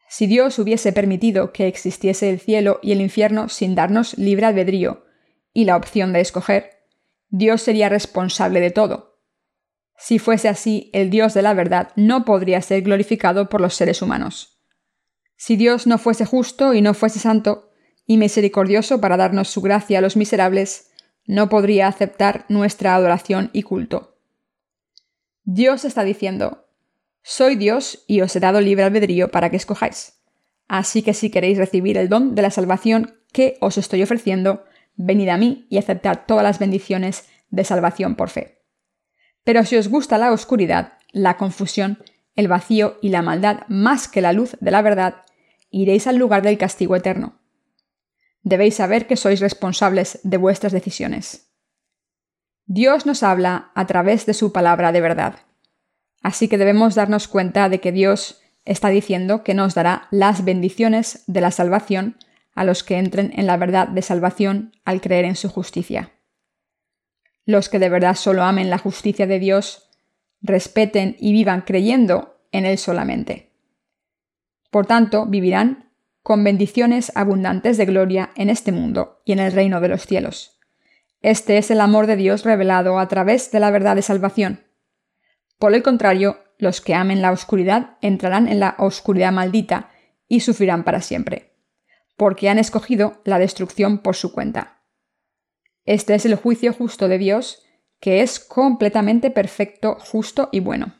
Si 0.08 0.26
Dios 0.26 0.58
hubiese 0.58 0.92
permitido 0.92 1.52
que 1.52 1.66
existiese 1.66 2.30
el 2.30 2.40
cielo 2.40 2.78
y 2.82 2.92
el 2.92 3.00
infierno 3.00 3.48
sin 3.48 3.74
darnos 3.74 4.16
libre 4.16 4.46
albedrío 4.46 5.04
y 5.52 5.64
la 5.64 5.76
opción 5.76 6.12
de 6.12 6.20
escoger, 6.20 6.70
Dios 7.28 7.62
sería 7.62 7.88
responsable 7.88 8.60
de 8.60 8.70
todo. 8.70 9.20
Si 9.98 10.18
fuese 10.18 10.48
así, 10.48 10.90
el 10.92 11.10
Dios 11.10 11.34
de 11.34 11.42
la 11.42 11.54
verdad 11.54 11.90
no 11.96 12.24
podría 12.24 12.60
ser 12.62 12.82
glorificado 12.82 13.48
por 13.48 13.60
los 13.60 13.74
seres 13.74 14.02
humanos. 14.02 14.60
Si 15.36 15.56
Dios 15.56 15.86
no 15.86 15.98
fuese 15.98 16.24
justo 16.24 16.74
y 16.74 16.82
no 16.82 16.94
fuese 16.94 17.18
santo 17.18 17.70
y 18.06 18.16
misericordioso 18.16 19.00
para 19.00 19.16
darnos 19.16 19.48
su 19.48 19.60
gracia 19.60 19.98
a 19.98 20.02
los 20.02 20.16
miserables, 20.16 20.85
no 21.26 21.48
podría 21.48 21.88
aceptar 21.88 22.44
nuestra 22.48 22.94
adoración 22.94 23.50
y 23.52 23.62
culto. 23.62 24.18
Dios 25.44 25.84
está 25.84 26.04
diciendo, 26.04 26.66
Soy 27.22 27.56
Dios 27.56 28.04
y 28.06 28.20
os 28.20 28.34
he 28.36 28.40
dado 28.40 28.60
libre 28.60 28.84
albedrío 28.84 29.30
para 29.30 29.50
que 29.50 29.56
escojáis. 29.56 30.20
Así 30.68 31.02
que 31.02 31.14
si 31.14 31.30
queréis 31.30 31.58
recibir 31.58 31.96
el 31.96 32.08
don 32.08 32.34
de 32.34 32.42
la 32.42 32.50
salvación 32.50 33.18
que 33.32 33.56
os 33.60 33.78
estoy 33.78 34.02
ofreciendo, 34.02 34.64
venid 34.96 35.28
a 35.28 35.36
mí 35.36 35.66
y 35.68 35.78
aceptad 35.78 36.20
todas 36.26 36.42
las 36.42 36.58
bendiciones 36.58 37.28
de 37.50 37.64
salvación 37.64 38.16
por 38.16 38.30
fe. 38.30 38.62
Pero 39.44 39.64
si 39.64 39.76
os 39.76 39.88
gusta 39.88 40.18
la 40.18 40.32
oscuridad, 40.32 40.94
la 41.12 41.36
confusión, 41.36 41.98
el 42.34 42.48
vacío 42.48 42.98
y 43.00 43.10
la 43.10 43.22
maldad 43.22 43.60
más 43.68 44.08
que 44.08 44.20
la 44.20 44.32
luz 44.32 44.56
de 44.60 44.70
la 44.70 44.82
verdad, 44.82 45.22
iréis 45.70 46.06
al 46.06 46.16
lugar 46.16 46.42
del 46.42 46.58
castigo 46.58 46.96
eterno. 46.96 47.38
Debéis 48.46 48.76
saber 48.76 49.08
que 49.08 49.18
sois 49.18 49.42
responsables 49.42 50.20
de 50.22 50.36
vuestras 50.36 50.70
decisiones. 50.70 51.50
Dios 52.64 53.04
nos 53.04 53.24
habla 53.24 53.72
a 53.74 53.88
través 53.88 54.24
de 54.24 54.34
su 54.34 54.52
palabra 54.52 54.92
de 54.92 55.00
verdad. 55.00 55.40
Así 56.22 56.46
que 56.46 56.56
debemos 56.56 56.94
darnos 56.94 57.26
cuenta 57.26 57.68
de 57.68 57.80
que 57.80 57.90
Dios 57.90 58.40
está 58.64 58.88
diciendo 58.90 59.42
que 59.42 59.54
nos 59.54 59.74
dará 59.74 60.06
las 60.12 60.44
bendiciones 60.44 61.24
de 61.26 61.40
la 61.40 61.50
salvación 61.50 62.18
a 62.54 62.62
los 62.62 62.84
que 62.84 62.98
entren 62.98 63.32
en 63.34 63.48
la 63.48 63.56
verdad 63.56 63.88
de 63.88 64.02
salvación 64.02 64.72
al 64.84 65.00
creer 65.00 65.24
en 65.24 65.34
su 65.34 65.48
justicia. 65.48 66.12
Los 67.46 67.68
que 67.68 67.80
de 67.80 67.88
verdad 67.88 68.14
solo 68.14 68.44
amen 68.44 68.70
la 68.70 68.78
justicia 68.78 69.26
de 69.26 69.40
Dios, 69.40 69.90
respeten 70.40 71.16
y 71.18 71.32
vivan 71.32 71.62
creyendo 71.62 72.38
en 72.52 72.64
Él 72.64 72.78
solamente. 72.78 73.50
Por 74.70 74.86
tanto, 74.86 75.26
vivirán 75.26 75.85
con 76.26 76.42
bendiciones 76.42 77.12
abundantes 77.14 77.76
de 77.76 77.86
gloria 77.86 78.30
en 78.34 78.50
este 78.50 78.72
mundo 78.72 79.22
y 79.24 79.30
en 79.30 79.38
el 79.38 79.52
reino 79.52 79.80
de 79.80 79.86
los 79.86 80.06
cielos. 80.06 80.58
Este 81.22 81.56
es 81.56 81.70
el 81.70 81.80
amor 81.80 82.08
de 82.08 82.16
Dios 82.16 82.42
revelado 82.42 82.98
a 82.98 83.06
través 83.06 83.52
de 83.52 83.60
la 83.60 83.70
verdad 83.70 83.94
de 83.94 84.02
salvación. 84.02 84.64
Por 85.56 85.72
el 85.72 85.84
contrario, 85.84 86.40
los 86.58 86.80
que 86.80 86.94
amen 86.94 87.22
la 87.22 87.30
oscuridad 87.30 87.96
entrarán 88.02 88.48
en 88.48 88.58
la 88.58 88.74
oscuridad 88.80 89.30
maldita 89.30 89.90
y 90.26 90.40
sufrirán 90.40 90.82
para 90.82 91.00
siempre 91.00 91.52
porque 92.16 92.48
han 92.48 92.58
escogido 92.58 93.20
la 93.24 93.38
destrucción 93.38 93.98
por 93.98 94.16
su 94.16 94.32
cuenta. 94.32 94.82
Este 95.84 96.16
es 96.16 96.26
el 96.26 96.34
juicio 96.34 96.72
justo 96.72 97.06
de 97.06 97.18
Dios, 97.18 97.62
que 98.00 98.22
es 98.22 98.40
completamente 98.40 99.30
perfecto, 99.30 99.96
justo 100.00 100.48
y 100.50 100.58
bueno. 100.58 100.96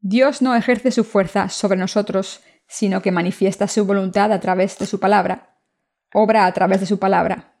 Dios 0.00 0.40
no 0.40 0.54
ejerce 0.54 0.92
su 0.92 1.02
fuerza 1.02 1.48
sobre 1.48 1.78
nosotros, 1.78 2.42
sino 2.66 3.02
que 3.02 3.12
manifiesta 3.12 3.68
su 3.68 3.84
voluntad 3.86 4.32
a 4.32 4.40
través 4.40 4.78
de 4.78 4.86
su 4.86 5.00
palabra, 5.00 5.58
obra 6.12 6.46
a 6.46 6.52
través 6.52 6.80
de 6.80 6.86
su 6.86 6.98
palabra. 6.98 7.54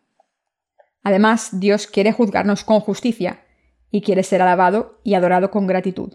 Además, 1.02 1.60
Dios 1.60 1.86
quiere 1.86 2.12
juzgarnos 2.12 2.64
con 2.64 2.80
justicia 2.80 3.44
y 3.90 4.02
quiere 4.02 4.22
ser 4.22 4.42
alabado 4.42 5.00
y 5.04 5.14
adorado 5.14 5.50
con 5.50 5.66
gratitud. 5.66 6.14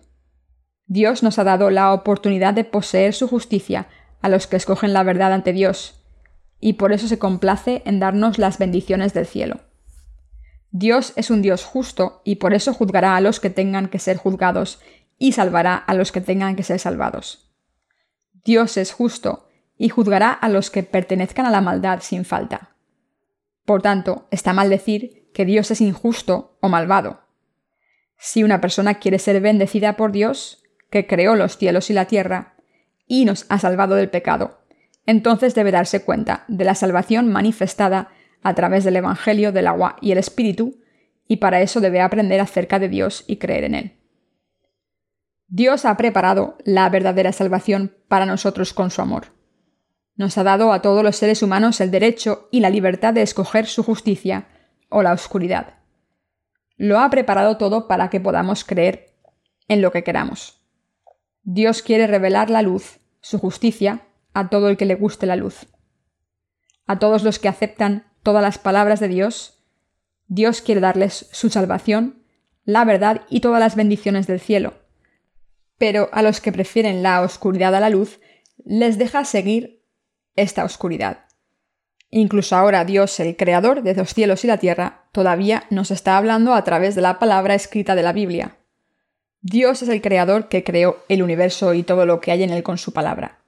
Dios 0.86 1.24
nos 1.24 1.40
ha 1.40 1.44
dado 1.44 1.70
la 1.70 1.94
oportunidad 1.94 2.54
de 2.54 2.66
poseer 2.66 3.14
su 3.14 3.28
justicia 3.28 3.88
a 4.22 4.30
los 4.30 4.48
que 4.48 4.58
escogen 4.58 4.94
la 4.94 5.04
verdad 5.04 5.34
ante 5.34 5.54
Dios, 5.54 6.04
y 6.60 6.74
por 6.74 6.92
eso 6.92 7.08
se 7.08 7.20
complace 7.20 7.82
en 7.86 8.00
darnos 8.00 8.38
las 8.38 8.58
bendiciones 8.58 9.14
del 9.14 9.26
cielo. 9.26 9.62
Dios 10.70 11.14
es 11.16 11.30
un 11.30 11.42
Dios 11.42 11.66
justo 11.66 12.22
y 12.24 12.36
por 12.36 12.54
eso 12.54 12.74
juzgará 12.74 13.16
a 13.16 13.22
los 13.22 13.40
que 13.40 13.50
tengan 13.50 13.90
que 13.90 14.00
ser 14.00 14.18
juzgados 14.18 14.80
y 15.18 15.34
salvará 15.34 15.76
a 15.76 15.94
los 15.94 16.12
que 16.12 16.22
tengan 16.22 16.56
que 16.56 16.64
ser 16.64 16.80
salvados. 16.80 17.51
Dios 18.44 18.78
es 18.78 18.92
justo 18.92 19.48
y 19.78 19.90
juzgará 19.90 20.32
a 20.32 20.50
los 20.50 20.70
que 20.70 20.84
pertenezcan 20.84 21.46
a 21.46 21.52
la 21.52 21.62
maldad 21.62 22.00
sin 22.02 22.26
falta. 22.26 22.76
Por 23.66 23.82
tanto, 23.82 24.28
está 24.32 24.54
mal 24.54 24.70
decir 24.70 25.30
que 25.34 25.46
Dios 25.46 25.72
es 25.72 25.82
injusto 25.82 26.58
o 26.62 26.70
malvado. 26.70 27.22
Si 28.18 28.44
una 28.44 28.62
persona 28.62 28.96
quiere 28.96 29.20
ser 29.20 29.42
bendecida 29.42 29.96
por 29.96 30.12
Dios, 30.12 30.64
que 30.90 31.08
creó 31.08 31.36
los 31.36 31.58
cielos 31.58 31.90
y 31.90 31.94
la 31.94 32.06
tierra, 32.06 32.56
y 33.08 33.26
nos 33.26 33.46
ha 33.50 33.60
salvado 33.60 33.96
del 33.96 34.10
pecado. 34.10 34.62
Entonces 35.06 35.56
debe 35.56 35.72
darse 35.72 36.04
cuenta 36.04 36.46
de 36.48 36.66
la 36.66 36.76
salvación 36.76 37.32
manifestada 37.32 38.10
a 38.44 38.54
través 38.54 38.84
del 38.84 38.98
Evangelio 38.98 39.52
del 39.52 39.68
agua 39.68 39.96
y 40.02 40.12
el 40.12 40.18
Espíritu, 40.18 40.82
y 41.28 41.38
para 41.38 41.62
eso 41.62 41.80
debe 41.80 42.02
aprender 42.02 42.40
acerca 42.40 42.78
de 42.80 42.90
Dios 42.90 43.24
y 43.28 43.38
creer 43.38 43.64
en 43.64 43.76
Él. 43.76 44.01
Dios 45.54 45.84
ha 45.84 45.98
preparado 45.98 46.58
la 46.64 46.88
verdadera 46.90 47.34
salvación 47.34 47.94
para 48.08 48.26
nosotros 48.26 48.74
con 48.74 48.90
su 48.90 49.02
amor. 49.02 49.34
Nos 50.16 50.38
ha 50.38 50.44
dado 50.44 50.72
a 50.72 50.82
todos 50.82 51.04
los 51.04 51.18
seres 51.18 51.44
humanos 51.44 51.82
el 51.82 51.92
derecho 51.92 52.48
y 52.52 52.62
la 52.62 52.70
libertad 52.70 53.14
de 53.14 53.22
escoger 53.22 53.66
su 53.66 53.84
justicia 53.84 54.48
o 54.88 55.04
la 55.04 55.12
oscuridad. 55.12 55.74
Lo 56.78 57.02
ha 57.02 57.10
preparado 57.10 57.58
todo 57.58 57.90
para 57.90 58.10
que 58.10 58.22
podamos 58.22 58.64
creer 58.64 59.14
en 59.68 59.82
lo 59.82 59.92
que 59.92 60.06
queramos. 60.06 60.62
Dios 61.44 61.82
quiere 61.82 62.08
revelar 62.08 62.50
la 62.50 62.62
luz 62.62 63.02
su 63.20 63.38
justicia 63.38 64.08
a 64.34 64.48
todo 64.48 64.70
el 64.70 64.78
que 64.78 64.86
le 64.86 64.96
guste 64.96 65.26
la 65.26 65.36
luz. 65.36 65.68
A 66.88 66.98
todos 66.98 67.24
los 67.24 67.40
que 67.40 67.50
aceptan 67.50 68.06
todas 68.24 68.42
las 68.42 68.58
palabras 68.58 69.02
de 69.02 69.10
Dios, 69.10 69.66
Dios 70.28 70.62
quiere 70.62 70.80
darles 70.80 71.28
su 71.34 71.50
salvación, 71.50 72.24
la 72.64 72.86
verdad 72.86 73.24
y 73.30 73.42
todas 73.42 73.60
las 73.60 73.76
bendiciones 73.76 74.28
del 74.28 74.40
cielo. 74.40 74.81
Pero 75.82 76.10
a 76.12 76.22
los 76.22 76.42
que 76.42 76.52
prefieren 76.52 77.02
la 77.02 77.22
oscuridad 77.22 77.74
a 77.74 77.80
la 77.80 77.90
luz, 77.90 78.20
les 78.64 79.00
deja 79.00 79.26
seguir 79.26 79.82
esta 80.36 80.64
oscuridad. 80.64 81.26
Incluso 82.12 82.56
ahora 82.56 82.86
Dios, 82.86 83.20
el 83.20 83.36
Creador 83.36 83.82
de 83.82 83.96
los 83.96 84.14
cielos 84.14 84.44
y 84.44 84.48
la 84.48 84.60
tierra, 84.60 85.10
todavía 85.12 85.64
nos 85.72 85.90
está 85.90 86.18
hablando 86.18 86.54
a 86.54 86.64
través 86.64 86.94
de 86.94 87.02
la 87.02 87.18
palabra 87.18 87.56
escrita 87.56 87.96
de 87.96 88.04
la 88.04 88.14
Biblia. 88.14 88.60
Dios 89.42 89.82
es 89.82 89.90
el 89.90 90.04
creador 90.04 90.50
que 90.50 90.64
creó 90.64 90.98
el 91.10 91.24
universo 91.24 91.74
y 91.74 91.82
todo 91.82 92.06
lo 92.06 92.22
que 92.22 92.32
hay 92.32 92.44
en 92.44 92.52
él 92.52 92.62
con 92.62 92.78
su 92.78 92.94
palabra. 92.94 93.40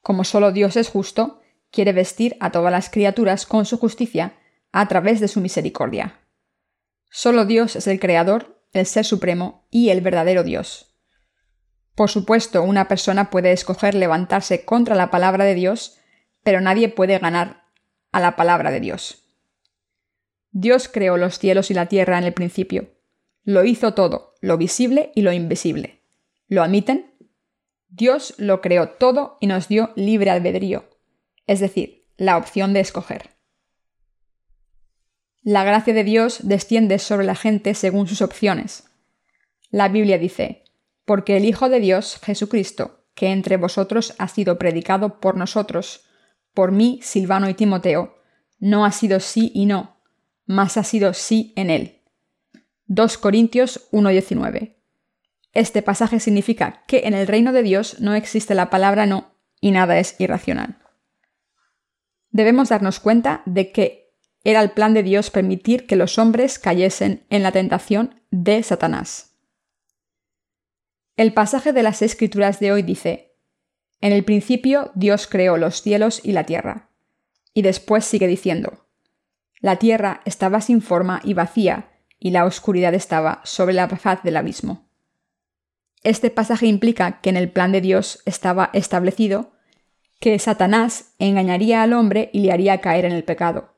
Como 0.00 0.24
solo 0.24 0.50
Dios 0.50 0.76
es 0.76 0.88
justo, 0.88 1.42
quiere 1.70 1.92
vestir 1.92 2.36
a 2.40 2.50
todas 2.50 2.72
las 2.72 2.90
criaturas 2.90 3.46
con 3.46 3.66
su 3.66 3.78
justicia 3.78 4.34
a 4.72 4.88
través 4.88 5.20
de 5.20 5.28
su 5.28 5.40
misericordia. 5.40 6.18
Solo 7.08 7.44
Dios 7.44 7.76
es 7.76 7.86
el 7.86 8.00
creador, 8.00 8.64
el 8.72 8.84
ser 8.84 9.04
supremo 9.04 9.64
y 9.70 9.90
el 9.90 10.00
verdadero 10.00 10.42
Dios. 10.42 10.87
Por 11.98 12.10
supuesto, 12.10 12.62
una 12.62 12.86
persona 12.86 13.28
puede 13.28 13.50
escoger 13.50 13.96
levantarse 13.96 14.64
contra 14.64 14.94
la 14.94 15.10
palabra 15.10 15.44
de 15.44 15.56
Dios, 15.56 15.98
pero 16.44 16.60
nadie 16.60 16.88
puede 16.88 17.18
ganar 17.18 17.64
a 18.12 18.20
la 18.20 18.36
palabra 18.36 18.70
de 18.70 18.78
Dios. 18.78 19.24
Dios 20.52 20.86
creó 20.86 21.16
los 21.16 21.40
cielos 21.40 21.72
y 21.72 21.74
la 21.74 21.86
tierra 21.86 22.16
en 22.16 22.22
el 22.22 22.34
principio. 22.34 22.94
Lo 23.42 23.64
hizo 23.64 23.94
todo, 23.94 24.36
lo 24.40 24.56
visible 24.56 25.10
y 25.16 25.22
lo 25.22 25.32
invisible. 25.32 26.04
¿Lo 26.46 26.62
admiten? 26.62 27.16
Dios 27.88 28.32
lo 28.38 28.60
creó 28.60 28.90
todo 28.90 29.36
y 29.40 29.48
nos 29.48 29.66
dio 29.66 29.90
libre 29.96 30.30
albedrío, 30.30 30.88
es 31.48 31.58
decir, 31.58 32.06
la 32.16 32.36
opción 32.36 32.74
de 32.74 32.78
escoger. 32.78 33.30
La 35.42 35.64
gracia 35.64 35.94
de 35.94 36.04
Dios 36.04 36.46
desciende 36.46 37.00
sobre 37.00 37.26
la 37.26 37.34
gente 37.34 37.74
según 37.74 38.06
sus 38.06 38.22
opciones. 38.22 38.84
La 39.72 39.88
Biblia 39.88 40.16
dice, 40.16 40.62
porque 41.08 41.38
el 41.38 41.46
Hijo 41.46 41.70
de 41.70 41.80
Dios, 41.80 42.20
Jesucristo, 42.22 43.06
que 43.14 43.28
entre 43.32 43.56
vosotros 43.56 44.14
ha 44.18 44.28
sido 44.28 44.58
predicado 44.58 45.20
por 45.20 45.38
nosotros, 45.38 46.04
por 46.52 46.70
mí, 46.70 47.00
Silvano 47.02 47.48
y 47.48 47.54
Timoteo, 47.54 48.18
no 48.58 48.84
ha 48.84 48.92
sido 48.92 49.18
sí 49.18 49.50
y 49.54 49.64
no, 49.64 50.02
mas 50.44 50.76
ha 50.76 50.84
sido 50.84 51.14
sí 51.14 51.54
en 51.56 51.70
él 51.70 52.02
2 52.88 53.16
Corintios 53.16 53.88
1.19. 53.90 54.76
Este 55.54 55.80
pasaje 55.80 56.20
significa 56.20 56.84
que 56.86 57.06
en 57.06 57.14
el 57.14 57.26
reino 57.26 57.54
de 57.54 57.62
Dios 57.62 58.00
no 58.00 58.14
existe 58.14 58.54
la 58.54 58.68
palabra 58.68 59.06
no 59.06 59.34
y 59.62 59.70
nada 59.70 59.98
es 59.98 60.14
irracional. 60.18 60.76
Debemos 62.30 62.68
darnos 62.68 63.00
cuenta 63.00 63.42
de 63.46 63.72
que 63.72 64.12
era 64.44 64.60
el 64.60 64.72
plan 64.72 64.92
de 64.92 65.02
Dios 65.02 65.30
permitir 65.30 65.86
que 65.86 65.96
los 65.96 66.18
hombres 66.18 66.58
cayesen 66.58 67.24
en 67.30 67.42
la 67.42 67.52
tentación 67.52 68.22
de 68.30 68.62
Satanás. 68.62 69.27
El 71.18 71.32
pasaje 71.32 71.72
de 71.72 71.82
las 71.82 72.00
Escrituras 72.00 72.60
de 72.60 72.70
hoy 72.70 72.82
dice, 72.82 73.34
En 74.00 74.12
el 74.12 74.24
principio 74.24 74.92
Dios 74.94 75.26
creó 75.26 75.56
los 75.56 75.82
cielos 75.82 76.20
y 76.22 76.30
la 76.30 76.44
tierra. 76.44 76.90
Y 77.52 77.62
después 77.62 78.04
sigue 78.04 78.28
diciendo, 78.28 78.86
La 79.58 79.80
tierra 79.80 80.20
estaba 80.26 80.60
sin 80.60 80.80
forma 80.80 81.20
y 81.24 81.34
vacía, 81.34 81.90
y 82.20 82.30
la 82.30 82.44
oscuridad 82.44 82.94
estaba 82.94 83.40
sobre 83.42 83.74
la 83.74 83.88
faz 83.88 84.22
del 84.22 84.36
abismo. 84.36 84.88
Este 86.04 86.30
pasaje 86.30 86.66
implica 86.66 87.20
que 87.20 87.30
en 87.30 87.36
el 87.36 87.50
plan 87.50 87.72
de 87.72 87.80
Dios 87.80 88.22
estaba 88.24 88.70
establecido 88.72 89.50
que 90.20 90.38
Satanás 90.38 91.14
engañaría 91.18 91.82
al 91.82 91.94
hombre 91.94 92.30
y 92.32 92.42
le 92.42 92.52
haría 92.52 92.80
caer 92.80 93.04
en 93.04 93.12
el 93.12 93.24
pecado. 93.24 93.74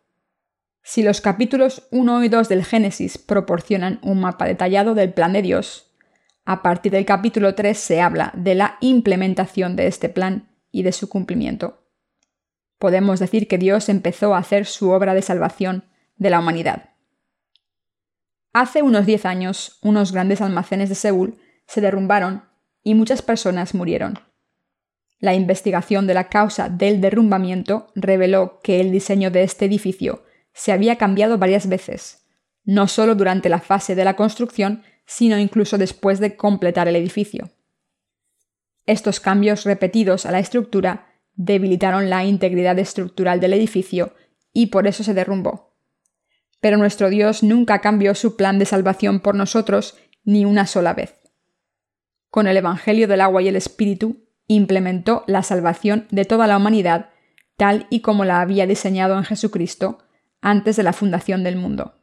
Si 0.82 1.02
los 1.02 1.22
capítulos 1.22 1.88
1 1.90 2.22
y 2.22 2.28
2 2.28 2.50
del 2.50 2.66
Génesis 2.66 3.16
proporcionan 3.16 3.98
un 4.02 4.20
mapa 4.20 4.44
detallado 4.44 4.94
del 4.94 5.14
plan 5.14 5.32
de 5.32 5.40
Dios, 5.40 5.89
a 6.44 6.62
partir 6.62 6.92
del 6.92 7.04
capítulo 7.04 7.54
3 7.54 7.78
se 7.78 8.00
habla 8.00 8.32
de 8.34 8.54
la 8.54 8.76
implementación 8.80 9.76
de 9.76 9.86
este 9.86 10.08
plan 10.08 10.48
y 10.72 10.82
de 10.82 10.92
su 10.92 11.08
cumplimiento. 11.08 11.86
Podemos 12.78 13.20
decir 13.20 13.46
que 13.46 13.58
Dios 13.58 13.88
empezó 13.88 14.34
a 14.34 14.38
hacer 14.38 14.66
su 14.66 14.90
obra 14.90 15.14
de 15.14 15.22
salvación 15.22 15.84
de 16.16 16.30
la 16.30 16.38
humanidad. 16.38 16.90
Hace 18.52 18.82
unos 18.82 19.06
10 19.06 19.26
años, 19.26 19.78
unos 19.82 20.12
grandes 20.12 20.40
almacenes 20.40 20.88
de 20.88 20.94
Seúl 20.94 21.38
se 21.66 21.80
derrumbaron 21.80 22.44
y 22.82 22.94
muchas 22.94 23.22
personas 23.22 23.74
murieron. 23.74 24.18
La 25.18 25.34
investigación 25.34 26.06
de 26.06 26.14
la 26.14 26.28
causa 26.28 26.68
del 26.68 27.00
derrumbamiento 27.00 27.92
reveló 27.94 28.60
que 28.62 28.80
el 28.80 28.90
diseño 28.90 29.30
de 29.30 29.42
este 29.42 29.66
edificio 29.66 30.24
se 30.54 30.72
había 30.72 30.96
cambiado 30.96 31.38
varias 31.38 31.68
veces, 31.68 32.26
no 32.64 32.88
solo 32.88 33.14
durante 33.14 33.50
la 33.50 33.60
fase 33.60 33.94
de 33.94 34.04
la 34.04 34.16
construcción, 34.16 34.82
sino 35.10 35.40
incluso 35.40 35.76
después 35.76 36.20
de 36.20 36.36
completar 36.36 36.86
el 36.86 36.94
edificio. 36.94 37.50
Estos 38.86 39.18
cambios 39.18 39.64
repetidos 39.64 40.24
a 40.24 40.30
la 40.30 40.38
estructura 40.38 41.08
debilitaron 41.34 42.08
la 42.08 42.24
integridad 42.24 42.78
estructural 42.78 43.40
del 43.40 43.54
edificio 43.54 44.14
y 44.52 44.66
por 44.66 44.86
eso 44.86 45.02
se 45.02 45.12
derrumbó. 45.12 45.74
Pero 46.60 46.76
nuestro 46.76 47.10
Dios 47.10 47.42
nunca 47.42 47.80
cambió 47.80 48.14
su 48.14 48.36
plan 48.36 48.60
de 48.60 48.66
salvación 48.66 49.18
por 49.18 49.34
nosotros 49.34 49.98
ni 50.22 50.44
una 50.44 50.68
sola 50.68 50.94
vez. 50.94 51.16
Con 52.30 52.46
el 52.46 52.56
Evangelio 52.56 53.08
del 53.08 53.20
agua 53.20 53.42
y 53.42 53.48
el 53.48 53.56
Espíritu 53.56 54.28
implementó 54.46 55.24
la 55.26 55.42
salvación 55.42 56.06
de 56.12 56.24
toda 56.24 56.46
la 56.46 56.56
humanidad 56.56 57.10
tal 57.56 57.88
y 57.90 58.00
como 58.00 58.24
la 58.24 58.40
había 58.40 58.64
diseñado 58.64 59.18
en 59.18 59.24
Jesucristo 59.24 59.98
antes 60.40 60.76
de 60.76 60.84
la 60.84 60.92
fundación 60.92 61.42
del 61.42 61.56
mundo. 61.56 61.94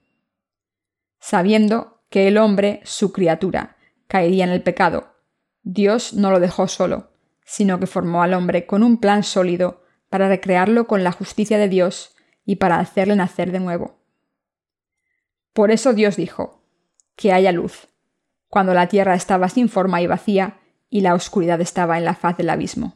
Sabiendo 1.22 1.97
que 2.10 2.28
el 2.28 2.38
hombre, 2.38 2.82
su 2.84 3.12
criatura, 3.12 3.78
caería 4.08 4.44
en 4.44 4.52
el 4.52 4.64
pecado, 4.64 5.16
Dios 5.64 6.14
no 6.14 6.32
lo 6.32 6.40
dejó 6.40 6.68
solo, 6.68 7.12
sino 7.46 7.80
que 7.80 7.88
formó 7.88 8.24
al 8.24 8.34
hombre 8.34 8.66
con 8.66 8.84
un 8.84 9.00
plan 9.00 9.24
sólido 9.24 9.84
para 10.10 10.28
recrearlo 10.28 10.88
con 10.88 11.04
la 11.04 11.12
justicia 11.12 11.58
de 11.58 11.68
Dios 11.68 12.16
y 12.46 12.58
para 12.58 12.80
hacerle 12.80 13.16
nacer 13.16 13.52
de 13.52 13.60
nuevo. 13.60 14.00
Por 15.54 15.72
eso 15.72 15.94
Dios 15.94 16.16
dijo, 16.16 16.64
que 17.16 17.34
haya 17.34 17.52
luz, 17.52 17.88
cuando 18.48 18.74
la 18.74 18.88
tierra 18.88 19.16
estaba 19.16 19.50
sin 19.50 19.68
forma 19.68 20.02
y 20.02 20.08
vacía, 20.08 20.60
y 20.90 21.02
la 21.02 21.14
oscuridad 21.14 21.60
estaba 21.60 21.98
en 21.98 22.06
la 22.06 22.16
faz 22.16 22.38
del 22.38 22.50
abismo. 22.50 22.96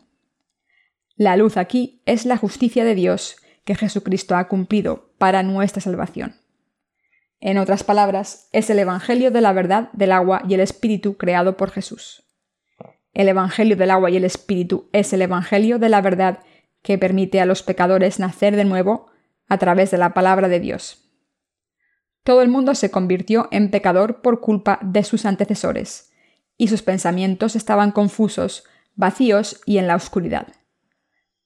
La 1.15 1.35
luz 1.35 1.57
aquí 1.57 2.01
es 2.05 2.25
la 2.25 2.37
justicia 2.37 2.85
de 2.85 2.95
Dios 2.95 3.35
que 3.65 3.75
Jesucristo 3.75 4.35
ha 4.35 4.47
cumplido 4.47 5.13
para 5.17 5.43
nuestra 5.43 5.81
salvación. 5.81 6.40
En 7.41 7.57
otras 7.57 7.83
palabras, 7.83 8.47
es 8.51 8.69
el 8.69 8.77
Evangelio 8.77 9.31
de 9.31 9.41
la 9.41 9.51
verdad 9.51 9.89
del 9.93 10.11
agua 10.11 10.43
y 10.47 10.53
el 10.53 10.59
Espíritu 10.59 11.17
creado 11.17 11.57
por 11.57 11.71
Jesús. 11.71 12.23
El 13.13 13.27
Evangelio 13.29 13.75
del 13.75 13.89
agua 13.89 14.11
y 14.11 14.17
el 14.17 14.23
Espíritu 14.23 14.89
es 14.93 15.11
el 15.11 15.23
Evangelio 15.23 15.79
de 15.79 15.89
la 15.89 16.01
verdad 16.01 16.39
que 16.83 16.99
permite 16.99 17.41
a 17.41 17.47
los 17.47 17.63
pecadores 17.63 18.19
nacer 18.19 18.55
de 18.55 18.63
nuevo 18.63 19.07
a 19.47 19.57
través 19.57 19.89
de 19.89 19.97
la 19.97 20.13
palabra 20.13 20.49
de 20.49 20.59
Dios. 20.59 21.09
Todo 22.23 22.43
el 22.43 22.49
mundo 22.49 22.75
se 22.75 22.91
convirtió 22.91 23.47
en 23.49 23.71
pecador 23.71 24.21
por 24.21 24.39
culpa 24.39 24.77
de 24.83 25.03
sus 25.03 25.25
antecesores, 25.25 26.13
y 26.57 26.67
sus 26.67 26.83
pensamientos 26.83 27.55
estaban 27.55 27.91
confusos, 27.91 28.65
vacíos 28.93 29.61
y 29.65 29.79
en 29.79 29.87
la 29.87 29.95
oscuridad. 29.95 30.47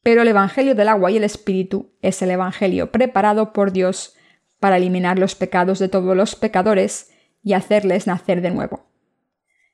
Pero 0.03 0.23
el 0.23 0.27
Evangelio 0.27 0.75
del 0.75 0.89
agua 0.89 1.09
y 1.09 1.17
el 1.17 1.23
Espíritu 1.23 1.93
es 2.01 2.21
el 2.21 2.31
Evangelio 2.31 2.91
preparado 2.91 3.53
por 3.53 3.71
Dios 3.71 4.15
para 4.65 4.77
eliminar 4.77 5.19
los 5.19 5.35
pecados 5.35 5.77
de 5.77 5.89
todos 5.89 6.17
los 6.17 6.35
pecadores 6.35 7.11
y 7.43 7.53
hacerles 7.53 8.07
nacer 8.07 8.41
de 8.41 8.49
nuevo. 8.49 8.87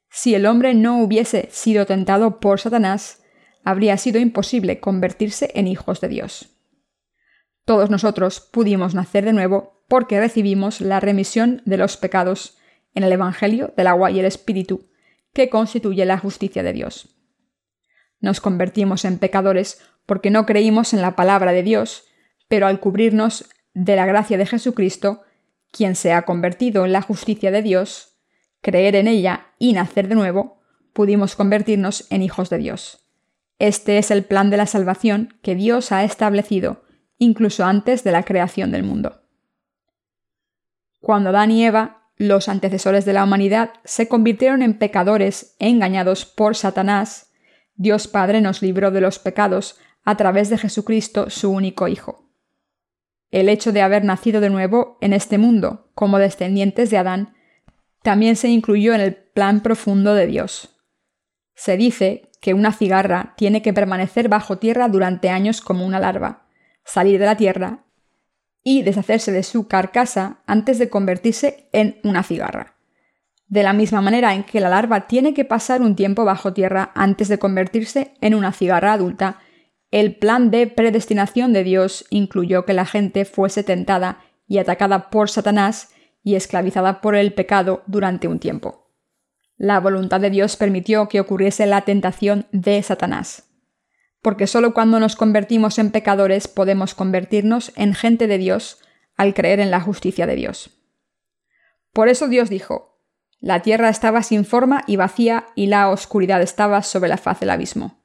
Si 0.10 0.36
el 0.36 0.46
hombre 0.46 0.74
no 0.74 1.02
hubiese 1.02 1.48
sido 1.50 1.86
tentado 1.86 2.42
por 2.42 2.60
Satanás, 2.60 3.24
habría 3.64 3.96
sido 3.96 4.20
imposible 4.20 4.82
convertirse 4.82 5.50
en 5.56 5.70
hijos 5.70 6.02
de 6.02 6.10
Dios. 6.10 6.50
Todos 7.64 7.90
nosotros 7.90 8.42
pudimos 8.42 8.94
nacer 8.94 9.24
de 9.24 9.32
nuevo 9.32 9.82
porque 9.88 10.20
recibimos 10.20 10.82
la 10.82 11.00
remisión 11.00 11.62
de 11.64 11.78
los 11.78 11.96
pecados 11.96 12.58
en 12.94 13.06
el 13.06 13.14
Evangelio 13.14 13.74
del 13.78 13.88
agua 13.88 14.12
y 14.12 14.20
el 14.20 14.26
Espíritu, 14.26 14.90
que 15.32 15.50
constituye 15.50 16.06
la 16.06 16.18
justicia 16.18 16.64
de 16.64 16.74
Dios. 16.74 17.16
Nos 18.20 18.42
convertimos 18.42 19.06
en 19.06 19.20
pecadores 19.20 19.82
porque 20.06 20.32
no 20.32 20.46
creímos 20.46 20.94
en 20.94 21.02
la 21.02 21.16
palabra 21.16 21.54
de 21.54 21.64
Dios, 21.64 22.04
pero 22.50 22.68
al 22.68 22.82
cubrirnos 22.82 23.46
de 23.74 23.96
la 23.96 24.06
gracia 24.06 24.38
de 24.38 24.46
Jesucristo, 24.46 25.24
quien 25.72 25.96
se 25.96 26.12
ha 26.14 26.24
convertido 26.24 26.86
en 26.86 26.92
la 26.92 27.02
justicia 27.02 27.52
de 27.52 27.62
Dios, 27.62 28.18
creer 28.62 28.96
en 28.96 29.08
ella 29.08 29.48
y 29.58 29.74
nacer 29.74 30.08
de 30.08 30.16
nuevo, 30.16 30.62
pudimos 30.94 31.36
convertirnos 31.36 32.08
en 32.10 32.22
hijos 32.22 32.50
de 32.50 32.58
Dios. 32.58 33.08
Este 33.60 33.98
es 33.98 34.12
el 34.12 34.24
plan 34.26 34.50
de 34.50 34.58
la 34.58 34.66
salvación 34.66 35.38
que 35.42 35.56
Dios 35.56 35.92
ha 35.92 36.04
establecido 36.04 36.84
incluso 37.18 37.64
antes 37.66 38.04
de 38.04 38.12
la 38.12 38.24
creación 38.24 38.72
del 38.72 38.82
mundo. 38.82 39.22
Cuando 41.02 41.30
Adán 41.30 41.52
y 41.52 41.64
Eva 41.64 42.10
los 42.18 42.50
antecesores 42.50 43.06
de 43.06 43.14
la 43.14 43.24
humanidad 43.24 43.74
se 43.84 44.08
convirtieron 44.08 44.64
en 44.64 44.78
pecadores 44.78 45.56
engañados 45.60 46.26
por 46.26 46.56
Satanás, 46.56 47.32
Dios 47.76 48.08
Padre 48.08 48.42
nos 48.42 48.62
libró 48.62 48.92
de 48.92 49.02
los 49.02 49.20
pecados 49.20 49.80
a 50.04 50.18
través 50.18 50.50
de 50.50 50.58
Jesucristo, 50.58 51.30
su 51.30 51.52
único 51.52 51.88
Hijo. 51.88 52.31
El 53.32 53.50
hecho 53.50 53.72
de 53.72 53.82
haber 53.82 54.04
nacido 54.04 54.42
de 54.42 54.50
nuevo 54.50 54.98
en 55.02 55.14
este 55.14 55.38
mundo 55.38 55.90
como 55.96 56.20
descendientes 56.20 56.90
de 56.90 56.98
Adán 56.98 57.34
también 58.04 58.36
se 58.36 58.50
incluyó 58.50 58.94
en 58.94 59.02
el 59.02 59.16
plan 59.16 59.62
profundo 59.62 60.14
de 60.14 60.28
Dios. 60.28 60.78
Se 61.56 61.78
dice 61.78 62.30
que 62.42 62.54
una 62.54 62.74
cigarra 62.74 63.34
tiene 63.38 63.62
que 63.62 63.74
permanecer 63.74 64.28
bajo 64.28 64.58
tierra 64.58 64.90
durante 64.90 65.30
años 65.30 65.62
como 65.62 65.86
una 65.86 66.00
larva, 66.00 66.48
salir 66.84 67.20
de 67.20 67.26
la 67.26 67.38
tierra 67.38 67.86
y 68.64 68.84
deshacerse 68.84 69.32
de 69.32 69.44
su 69.44 69.68
carcasa 69.68 70.42
antes 70.46 70.78
de 70.80 70.90
convertirse 70.90 71.70
en 71.72 72.00
una 72.04 72.24
cigarra. 72.24 72.76
De 73.48 73.64
la 73.64 73.74
misma 73.74 74.02
manera 74.02 74.34
en 74.34 74.44
que 74.44 74.60
la 74.60 74.70
larva 74.70 75.08
tiene 75.08 75.34
que 75.34 75.46
pasar 75.46 75.82
un 75.82 75.96
tiempo 75.96 76.26
bajo 76.26 76.54
tierra 76.54 76.92
antes 76.96 77.28
de 77.28 77.38
convertirse 77.38 78.14
en 78.22 78.34
una 78.34 78.54
cigarra 78.54 78.94
adulta, 78.94 79.40
el 79.92 80.16
plan 80.16 80.52
de 80.52 80.68
predestinación 80.68 81.54
de 81.54 81.64
Dios 81.64 82.06
incluyó 82.10 82.66
que 82.66 82.74
la 82.74 82.86
gente 82.86 83.26
fuese 83.26 83.64
tentada 83.64 84.24
y 84.48 84.58
atacada 84.58 85.10
por 85.10 85.30
Satanás 85.30 85.94
y 86.24 86.36
esclavizada 86.36 87.02
por 87.02 87.16
el 87.16 87.34
pecado 87.34 87.84
durante 87.88 88.28
un 88.28 88.40
tiempo. 88.40 88.90
La 89.58 89.80
voluntad 89.80 90.20
de 90.20 90.30
Dios 90.30 90.56
permitió 90.56 91.08
que 91.08 91.20
ocurriese 91.20 91.66
la 91.66 91.82
tentación 91.82 92.48
de 92.52 92.82
Satanás 92.82 93.52
porque 94.22 94.48
solo 94.48 94.74
cuando 94.74 95.00
nos 95.00 95.16
convertimos 95.16 95.80
en 95.80 95.92
pecadores 95.92 96.48
podemos 96.48 96.94
convertirnos 96.94 97.72
en 97.76 97.94
gente 97.94 98.28
de 98.28 98.38
Dios 98.38 98.80
al 99.18 99.34
creer 99.34 99.60
en 99.60 99.72
la 99.72 99.82
justicia 99.82 100.28
de 100.28 100.36
Dios. 100.36 100.70
Por 101.92 102.08
eso 102.08 102.28
Dios 102.28 102.50
dijo, 102.50 103.00
la 103.40 103.62
tierra 103.62 103.90
estaba 103.90 104.22
sin 104.24 104.46
forma 104.46 104.84
y 104.86 104.96
vacía 104.96 105.48
y 105.56 105.68
la 105.68 105.90
oscuridad 105.90 106.42
estaba 106.42 106.84
sobre 106.84 107.10
la 107.10 107.18
faz 107.18 107.40
del 107.40 107.50
abismo. 107.50 108.01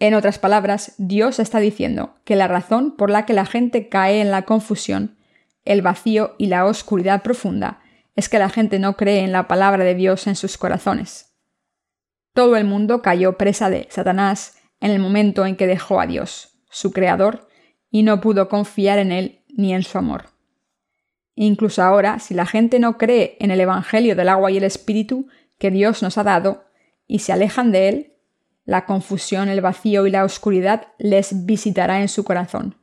En 0.00 0.14
otras 0.14 0.38
palabras, 0.38 0.94
Dios 0.98 1.38
está 1.40 1.58
diciendo 1.58 2.14
que 2.24 2.36
la 2.36 2.46
razón 2.46 2.96
por 2.96 3.10
la 3.10 3.26
que 3.26 3.32
la 3.32 3.46
gente 3.46 3.88
cae 3.88 4.20
en 4.20 4.30
la 4.30 4.42
confusión, 4.42 5.16
el 5.64 5.82
vacío 5.82 6.34
y 6.38 6.46
la 6.46 6.66
oscuridad 6.66 7.22
profunda 7.22 7.80
es 8.14 8.28
que 8.28 8.38
la 8.38 8.48
gente 8.48 8.78
no 8.78 8.96
cree 8.96 9.20
en 9.20 9.32
la 9.32 9.48
palabra 9.48 9.84
de 9.84 9.94
Dios 9.94 10.26
en 10.26 10.36
sus 10.36 10.56
corazones. 10.56 11.34
Todo 12.32 12.56
el 12.56 12.64
mundo 12.64 13.02
cayó 13.02 13.36
presa 13.36 13.70
de 13.70 13.88
Satanás 13.90 14.56
en 14.80 14.92
el 14.92 15.00
momento 15.00 15.44
en 15.46 15.56
que 15.56 15.66
dejó 15.66 16.00
a 16.00 16.06
Dios, 16.06 16.60
su 16.70 16.92
Creador, 16.92 17.48
y 17.90 18.02
no 18.02 18.20
pudo 18.20 18.48
confiar 18.48 18.98
en 18.98 19.12
Él 19.12 19.42
ni 19.48 19.74
en 19.74 19.82
su 19.82 19.98
amor. 19.98 20.26
Incluso 21.34 21.82
ahora, 21.82 22.18
si 22.18 22.34
la 22.34 22.46
gente 22.46 22.78
no 22.78 22.98
cree 22.98 23.36
en 23.40 23.50
el 23.50 23.60
Evangelio 23.60 24.14
del 24.14 24.28
agua 24.28 24.50
y 24.50 24.56
el 24.56 24.64
Espíritu 24.64 25.28
que 25.58 25.70
Dios 25.70 26.02
nos 26.02 26.18
ha 26.18 26.24
dado, 26.24 26.64
y 27.06 27.20
se 27.20 27.32
alejan 27.32 27.72
de 27.72 27.88
Él, 27.88 28.17
la 28.68 28.84
confusión, 28.84 29.48
el 29.48 29.62
vacío 29.62 30.06
y 30.06 30.10
la 30.10 30.24
oscuridad 30.24 30.88
les 30.98 31.46
visitará 31.46 32.02
en 32.02 32.08
su 32.08 32.22
corazón. 32.22 32.76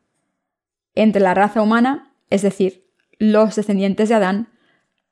Entre 0.96 1.22
la 1.22 1.36
raza 1.36 1.62
humana, 1.62 2.12
es 2.32 2.42
decir, 2.42 2.90
los 3.20 3.56
descendientes 3.56 4.10
de 4.10 4.16
Adán, 4.16 4.50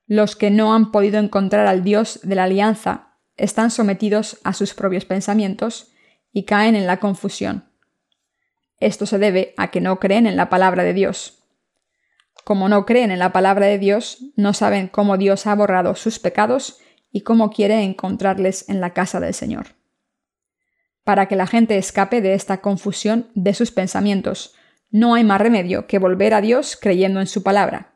los 0.08 0.36
que 0.36 0.50
no 0.50 0.74
han 0.74 0.92
podido 0.92 1.20
encontrar 1.20 1.68
al 1.68 1.84
Dios 1.84 2.22
de 2.24 2.34
la 2.34 2.46
alianza 2.46 3.20
están 3.38 3.70
sometidos 3.70 4.40
a 4.44 4.54
sus 4.54 4.74
propios 4.74 5.06
pensamientos 5.06 5.92
y 6.32 6.46
caen 6.46 6.76
en 6.76 6.88
la 6.88 6.98
confusión. 6.98 7.70
Esto 8.80 9.06
se 9.06 9.20
debe 9.20 9.54
a 9.58 9.70
que 9.70 9.80
no 9.80 10.00
creen 10.00 10.26
en 10.26 10.36
la 10.36 10.50
palabra 10.50 10.82
de 10.82 10.94
Dios. 10.94 11.44
Como 12.46 12.68
no 12.68 12.88
creen 12.88 13.12
en 13.12 13.20
la 13.20 13.32
palabra 13.32 13.68
de 13.68 13.78
Dios, 13.78 14.24
no 14.38 14.54
saben 14.54 14.88
cómo 14.88 15.18
Dios 15.18 15.46
ha 15.46 15.54
borrado 15.54 15.94
sus 15.94 16.18
pecados 16.18 16.80
y 17.12 17.22
cómo 17.22 17.52
quiere 17.52 17.84
encontrarles 17.84 18.68
en 18.70 18.82
la 18.82 18.94
casa 18.96 19.20
del 19.20 19.36
Señor. 19.36 19.83
Para 21.04 21.28
que 21.28 21.36
la 21.36 21.48
gente 21.48 21.78
escape 21.78 22.22
de 22.22 22.34
esta 22.34 22.62
confusión 22.62 23.28
de 23.36 23.54
sus 23.54 23.72
pensamientos, 23.72 24.56
no 24.90 25.16
hay 25.16 25.24
más 25.24 25.42
remedio 25.42 25.88
que 25.88 26.00
volver 26.00 26.34
a 26.34 26.42
Dios 26.42 26.78
creyendo 26.80 27.20
en 27.20 27.28
su 27.28 27.44
palabra. 27.44 27.96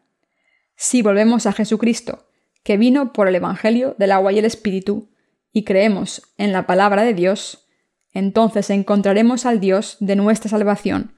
Si 0.76 1.02
volvemos 1.02 1.46
a 1.46 1.54
Jesucristo, 1.54 2.28
que 2.63 2.78
vino 2.78 3.13
por 3.13 3.28
el 3.28 3.36
Evangelio 3.36 3.96
del 3.98 4.12
agua 4.12 4.32
y 4.34 4.39
el 4.39 4.46
Espíritu, 4.46 5.10
y 5.54 5.63
creemos 5.63 6.34
en 6.38 6.52
la 6.52 6.67
palabra 6.67 7.04
de 7.04 7.13
Dios, 7.13 7.67
entonces 8.13 8.70
encontraremos 8.70 9.46
al 9.46 9.60
Dios 9.60 9.98
de 10.00 10.15
nuestra 10.15 10.50
salvación, 10.50 11.13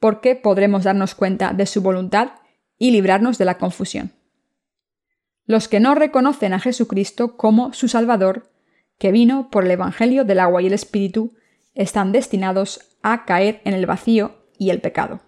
porque 0.00 0.36
podremos 0.36 0.84
darnos 0.84 1.14
cuenta 1.14 1.52
de 1.52 1.66
su 1.66 1.82
voluntad 1.82 2.30
y 2.78 2.90
librarnos 2.90 3.38
de 3.38 3.44
la 3.44 3.58
confusión. 3.58 4.12
Los 5.46 5.68
que 5.68 5.80
no 5.80 5.94
reconocen 5.94 6.54
a 6.54 6.60
Jesucristo 6.60 7.36
como 7.36 7.72
su 7.72 7.88
Salvador, 7.88 8.53
que 8.98 9.12
vino 9.12 9.50
por 9.50 9.64
el 9.64 9.70
Evangelio 9.70 10.24
del 10.24 10.40
agua 10.40 10.62
y 10.62 10.66
el 10.66 10.72
Espíritu, 10.72 11.34
están 11.74 12.12
destinados 12.12 12.80
a 13.02 13.24
caer 13.24 13.60
en 13.64 13.74
el 13.74 13.86
vacío 13.86 14.46
y 14.58 14.70
el 14.70 14.80
pecado. 14.80 15.20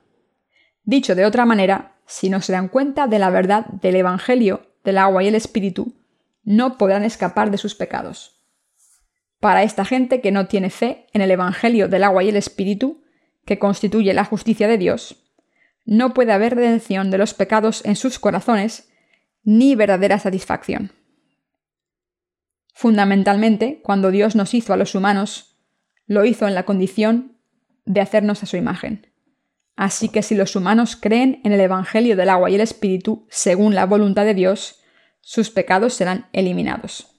Dicho 0.85 1.15
de 1.15 1.25
otra 1.25 1.45
manera, 1.45 1.97
si 2.07 2.31
no 2.31 2.41
se 2.41 2.53
dan 2.53 2.69
cuenta 2.69 3.07
de 3.07 3.19
la 3.19 3.31
verdad 3.31 3.67
del 3.67 3.97
Evangelio 3.97 4.63
del 4.85 4.99
agua 4.99 5.25
y 5.25 5.29
el 5.29 5.35
Espíritu, 5.35 5.95
no 6.45 6.79
podrán 6.79 7.05
escapar 7.05 7.51
de 7.51 7.59
sus 7.59 7.75
pecados. 7.75 8.37
Para 9.41 9.65
esta 9.65 9.85
gente 9.85 10.21
que 10.21 10.31
no 10.31 10.47
tiene 10.47 10.71
fe 10.71 11.07
en 11.13 11.21
el 11.21 11.31
Evangelio 11.31 11.89
del 11.89 12.05
agua 12.05 12.23
y 12.23 12.29
el 12.29 12.37
Espíritu, 12.37 13.03
que 13.45 13.59
constituye 13.59 14.15
la 14.15 14.25
justicia 14.25 14.69
de 14.69 14.79
Dios, 14.79 15.25
no 15.85 16.15
puede 16.15 16.33
haber 16.33 16.55
redención 16.55 17.11
de 17.11 17.19
los 17.19 17.35
pecados 17.35 17.85
en 17.85 17.97
sus 17.97 18.19
corazones, 18.19 18.89
ni 19.45 19.75
verdadera 19.77 20.19
satisfacción. 20.19 20.93
Fundamentalmente, 22.79 23.81
cuando 23.83 24.11
Dios 24.11 24.37
nos 24.37 24.53
hizo 24.53 24.75
a 24.75 24.77
los 24.77 24.95
humanos, 24.95 25.57
lo 26.07 26.27
hizo 26.27 26.47
en 26.47 26.55
la 26.55 26.65
condición 26.65 27.39
de 27.87 28.03
hacernos 28.03 28.43
a 28.43 28.47
su 28.47 28.59
imagen. 28.59 29.11
Así 29.77 30.11
que 30.11 30.21
si 30.21 30.35
los 30.35 30.55
humanos 30.57 30.95
creen 30.95 31.41
en 31.43 31.53
el 31.53 31.61
Evangelio 31.61 32.17
del 32.17 32.29
agua 32.29 32.51
y 32.51 32.55
el 32.57 32.61
Espíritu 32.61 33.27
según 33.31 33.75
la 33.75 33.87
voluntad 33.87 34.27
de 34.27 34.35
Dios, 34.35 34.83
sus 35.23 35.49
pecados 35.49 35.95
serán 35.95 36.29
eliminados. 36.35 37.19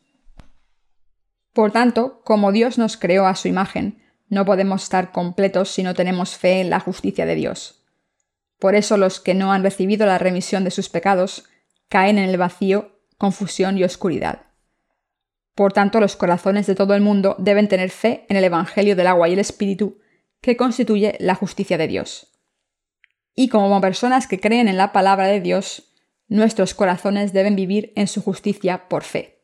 Por 1.54 1.72
tanto, 1.72 2.22
como 2.24 2.52
Dios 2.52 2.78
nos 2.78 2.96
creó 2.96 3.26
a 3.26 3.34
su 3.34 3.48
imagen, 3.48 4.04
no 4.30 4.46
podemos 4.46 4.84
estar 4.84 5.12
completos 5.12 5.72
si 5.72 5.82
no 5.82 5.96
tenemos 5.96 6.38
fe 6.38 6.62
en 6.62 6.70
la 6.70 6.80
justicia 6.80 7.26
de 7.26 7.34
Dios. 7.34 7.84
Por 8.60 8.76
eso 8.76 8.96
los 8.96 9.20
que 9.20 9.34
no 9.34 9.52
han 9.52 9.63
recibido 9.63 10.06
la 10.06 10.20
remisión 10.20 10.63
de 10.63 10.70
sus 10.70 10.88
pecados 10.88 11.46
caen 11.89 12.20
en 12.20 12.30
el 12.30 12.38
vacío, 12.38 13.02
confusión 13.17 13.80
y 13.80 13.84
oscuridad. 13.84 14.47
Por 15.58 15.74
tanto, 15.74 16.00
los 16.00 16.15
corazones 16.15 16.67
de 16.67 16.76
todo 16.76 16.93
el 16.93 17.02
mundo 17.02 17.36
deben 17.39 17.67
tener 17.67 17.89
fe 17.89 18.28
en 18.30 18.38
el 18.38 18.43
Evangelio 18.43 18.96
del 18.96 19.08
agua 19.08 19.28
y 19.28 19.34
el 19.34 19.39
Espíritu, 19.39 19.98
que 20.39 20.56
constituye 20.56 21.17
la 21.20 21.34
justicia 21.34 21.80
de 21.80 21.88
Dios. 21.88 22.32
Y 23.34 23.50
como 23.50 23.82
personas 23.82 24.28
que 24.28 24.39
creen 24.39 24.67
en 24.67 24.78
la 24.78 24.91
palabra 24.93 25.26
de 25.26 25.41
Dios, 25.41 25.91
nuestros 26.28 26.76
corazones 26.76 27.34
deben 27.34 27.56
vivir 27.56 27.91
en 27.96 28.08
su 28.08 28.22
justicia 28.22 28.88
por 28.88 29.02
fe. 29.02 29.41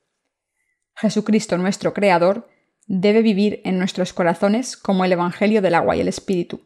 Jesucristo, 0.95 1.57
nuestro 1.57 1.95
Creador, 1.95 2.47
debe 2.85 3.23
vivir 3.23 3.61
en 3.65 3.79
nuestros 3.79 4.13
corazones 4.13 4.77
como 4.77 5.05
el 5.05 5.13
Evangelio 5.13 5.63
del 5.63 5.73
agua 5.73 5.95
y 5.95 6.01
el 6.01 6.07
Espíritu 6.07 6.61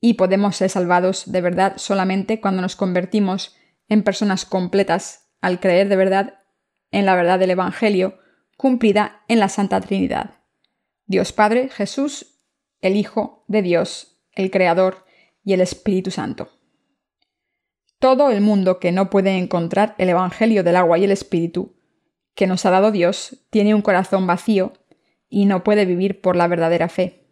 y 0.00 0.14
podemos 0.14 0.56
ser 0.56 0.70
salvados 0.70 1.30
de 1.30 1.40
verdad 1.40 1.74
solamente 1.76 2.40
cuando 2.40 2.62
nos 2.62 2.74
convertimos 2.76 3.54
en 3.88 4.02
personas 4.02 4.44
completas 4.44 5.30
al 5.40 5.60
creer 5.60 5.88
de 5.88 5.96
verdad 5.96 6.40
en 6.90 7.06
la 7.06 7.14
verdad 7.14 7.38
del 7.38 7.50
Evangelio 7.50 8.18
cumplida 8.56 9.22
en 9.28 9.38
la 9.40 9.48
Santa 9.48 9.80
Trinidad. 9.80 10.34
Dios 11.06 11.32
Padre, 11.32 11.68
Jesús, 11.68 12.40
el 12.80 12.96
Hijo 12.96 13.44
de 13.48 13.62
Dios, 13.62 14.22
el 14.32 14.50
Creador 14.50 15.04
y 15.44 15.52
el 15.52 15.60
Espíritu 15.60 16.10
Santo. 16.10 16.50
Todo 17.98 18.30
el 18.30 18.40
mundo 18.40 18.78
que 18.78 18.92
no 18.92 19.08
puede 19.08 19.38
encontrar 19.38 19.94
el 19.98 20.08
Evangelio 20.08 20.64
del 20.64 20.76
agua 20.76 20.98
y 20.98 21.04
el 21.04 21.12
Espíritu 21.12 21.76
que 22.34 22.46
nos 22.46 22.66
ha 22.66 22.70
dado 22.70 22.90
Dios 22.90 23.46
tiene 23.50 23.74
un 23.74 23.82
corazón 23.82 24.26
vacío 24.26 24.74
y 25.28 25.46
no 25.46 25.64
puede 25.64 25.86
vivir 25.86 26.20
por 26.20 26.36
la 26.36 26.48
verdadera 26.48 26.88
fe. 26.88 27.26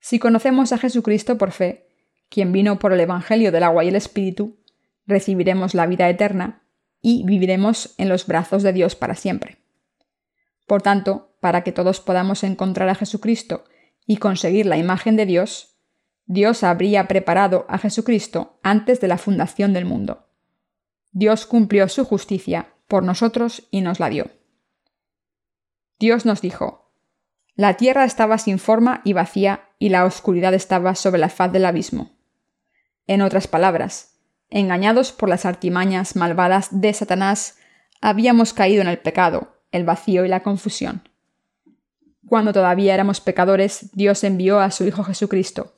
Si 0.00 0.18
conocemos 0.18 0.72
a 0.72 0.78
Jesucristo 0.78 1.38
por 1.38 1.50
fe, 1.50 1.88
quien 2.28 2.52
vino 2.52 2.78
por 2.78 2.92
el 2.92 3.00
Evangelio 3.00 3.50
del 3.50 3.62
agua 3.62 3.84
y 3.84 3.88
el 3.88 3.96
Espíritu, 3.96 4.58
recibiremos 5.06 5.74
la 5.74 5.86
vida 5.86 6.08
eterna 6.10 6.62
y 7.00 7.24
viviremos 7.24 7.94
en 7.96 8.08
los 8.08 8.26
brazos 8.26 8.62
de 8.62 8.72
Dios 8.72 8.94
para 8.94 9.14
siempre. 9.14 9.56
Por 10.68 10.82
tanto, 10.82 11.34
para 11.40 11.64
que 11.64 11.72
todos 11.72 12.00
podamos 12.00 12.44
encontrar 12.44 12.90
a 12.90 12.94
Jesucristo 12.94 13.64
y 14.06 14.18
conseguir 14.18 14.66
la 14.66 14.76
imagen 14.76 15.16
de 15.16 15.24
Dios, 15.24 15.78
Dios 16.26 16.62
habría 16.62 17.08
preparado 17.08 17.64
a 17.68 17.78
Jesucristo 17.78 18.60
antes 18.62 19.00
de 19.00 19.08
la 19.08 19.16
fundación 19.16 19.72
del 19.72 19.86
mundo. 19.86 20.28
Dios 21.10 21.46
cumplió 21.46 21.88
su 21.88 22.04
justicia 22.04 22.74
por 22.86 23.02
nosotros 23.02 23.66
y 23.70 23.80
nos 23.80 23.98
la 23.98 24.10
dio. 24.10 24.30
Dios 25.98 26.26
nos 26.26 26.42
dijo, 26.42 26.92
la 27.54 27.78
tierra 27.78 28.04
estaba 28.04 28.36
sin 28.36 28.58
forma 28.58 29.00
y 29.04 29.14
vacía, 29.14 29.64
y 29.78 29.88
la 29.88 30.04
oscuridad 30.04 30.54
estaba 30.54 30.94
sobre 30.94 31.18
la 31.18 31.28
faz 31.28 31.50
del 31.50 31.64
abismo. 31.64 32.10
En 33.06 33.22
otras 33.22 33.48
palabras, 33.48 34.18
engañados 34.50 35.12
por 35.12 35.28
las 35.30 35.46
artimañas 35.46 36.14
malvadas 36.14 36.68
de 36.70 36.92
Satanás, 36.92 37.58
habíamos 38.00 38.52
caído 38.52 38.82
en 38.82 38.88
el 38.88 38.98
pecado, 38.98 39.57
el 39.72 39.84
vacío 39.84 40.24
y 40.24 40.28
la 40.28 40.42
confusión. 40.42 41.02
Cuando 42.26 42.52
todavía 42.52 42.94
éramos 42.94 43.20
pecadores, 43.20 43.90
Dios 43.94 44.22
envió 44.24 44.60
a 44.60 44.70
su 44.70 44.84
Hijo 44.84 45.04
Jesucristo, 45.04 45.74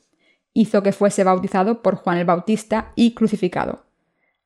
hizo 0.52 0.82
que 0.82 0.92
fuese 0.92 1.24
bautizado 1.24 1.82
por 1.82 1.96
Juan 1.96 2.18
el 2.18 2.24
Bautista 2.24 2.92
y 2.96 3.14
crucificado. 3.14 3.86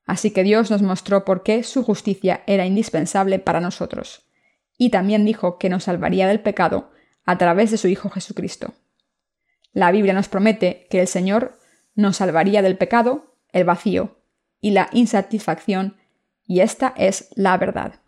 Así 0.07 0.31
que 0.31 0.43
Dios 0.43 0.71
nos 0.71 0.83
mostró 0.83 1.25
por 1.25 1.43
qué 1.43 1.63
su 1.63 1.83
justicia 1.83 2.43
era 2.47 2.67
indispensable 2.67 3.39
para 3.39 3.61
nosotros, 3.61 4.27
y 4.77 4.91
también 4.91 5.25
dijo 5.25 5.59
que 5.59 5.71
nos 5.71 5.85
salvaría 5.85 6.27
del 6.27 6.41
pecado 6.41 6.91
a 7.25 7.39
través 7.39 7.71
de 7.71 7.79
su 7.79 7.89
Hijo 7.89 8.11
Jesucristo. 8.11 8.75
La 9.73 9.91
Biblia 9.91 10.13
nos 10.13 10.29
promete 10.29 10.87
que 10.91 11.01
el 11.01 11.09
Señor 11.09 11.59
nos 11.95 12.19
salvaría 12.19 12.61
del 12.61 12.77
pecado, 12.77 13.35
el 13.53 13.65
vacío 13.65 14.19
y 14.61 14.73
la 14.73 14.89
insatisfacción, 14.93 15.97
y 16.47 16.61
esta 16.61 16.93
es 16.97 17.29
la 17.35 17.57
verdad. 17.57 18.01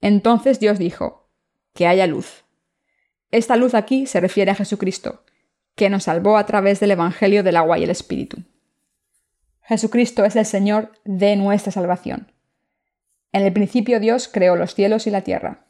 Entonces 0.00 0.60
Dios 0.60 0.78
dijo, 0.78 1.28
que 1.74 1.86
haya 1.86 2.06
luz. 2.06 2.44
Esta 3.30 3.56
luz 3.56 3.74
aquí 3.74 4.06
se 4.06 4.20
refiere 4.20 4.50
a 4.50 4.54
Jesucristo, 4.54 5.24
que 5.74 5.90
nos 5.90 6.04
salvó 6.04 6.36
a 6.36 6.46
través 6.46 6.80
del 6.80 6.90
Evangelio 6.90 7.42
del 7.42 7.56
agua 7.56 7.78
y 7.78 7.84
el 7.84 7.90
Espíritu. 7.90 8.42
Jesucristo 9.62 10.24
es 10.24 10.34
el 10.34 10.46
Señor 10.46 10.92
de 11.04 11.36
nuestra 11.36 11.70
salvación. 11.70 12.32
En 13.32 13.42
el 13.42 13.52
principio 13.52 14.00
Dios 14.00 14.28
creó 14.28 14.56
los 14.56 14.74
cielos 14.74 15.06
y 15.06 15.10
la 15.10 15.22
tierra. 15.22 15.66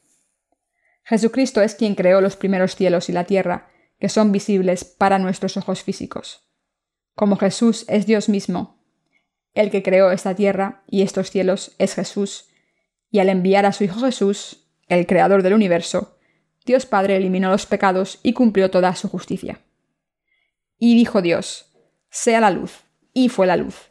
Jesucristo 1.05 1.63
es 1.63 1.75
quien 1.75 1.95
creó 1.95 2.21
los 2.21 2.37
primeros 2.37 2.77
cielos 2.77 3.09
y 3.09 3.13
la 3.13 3.25
tierra, 3.25 3.69
que 3.99 4.09
son 4.09 4.31
visibles 4.31 4.85
para 4.85 5.19
nuestros 5.19 5.57
ojos 5.57 5.83
físicos. 5.83 6.49
Como 7.15 7.37
Jesús 7.37 7.85
es 7.89 8.07
Dios 8.07 8.29
mismo, 8.29 8.79
el 9.55 9.71
que 9.71 9.83
creó 9.83 10.13
esta 10.13 10.37
tierra 10.37 10.85
y 10.87 11.03
estos 11.03 11.31
cielos 11.31 11.75
es 11.79 11.95
Jesús, 11.95 12.49
y 13.11 13.21
al 13.21 13.29
enviar 13.29 13.67
a 13.67 13.73
su 13.73 13.85
Hijo 13.85 14.01
Jesús, 14.01 14.67
el 14.89 15.07
Creador 15.07 15.43
del 15.43 15.55
universo, 15.55 16.19
Dios 16.65 16.87
Padre 16.87 17.17
eliminó 17.17 17.51
los 17.51 17.67
pecados 17.67 18.21
y 18.23 18.33
cumplió 18.33 18.71
toda 18.71 18.95
su 18.95 19.09
justicia. 19.09 19.61
Y 20.79 20.95
dijo 20.95 21.23
Dios, 21.23 21.73
sea 22.11 22.41
la 22.41 22.51
luz, 22.51 22.85
y 23.13 23.29
fue 23.29 23.47
la 23.47 23.57
luz. 23.57 23.91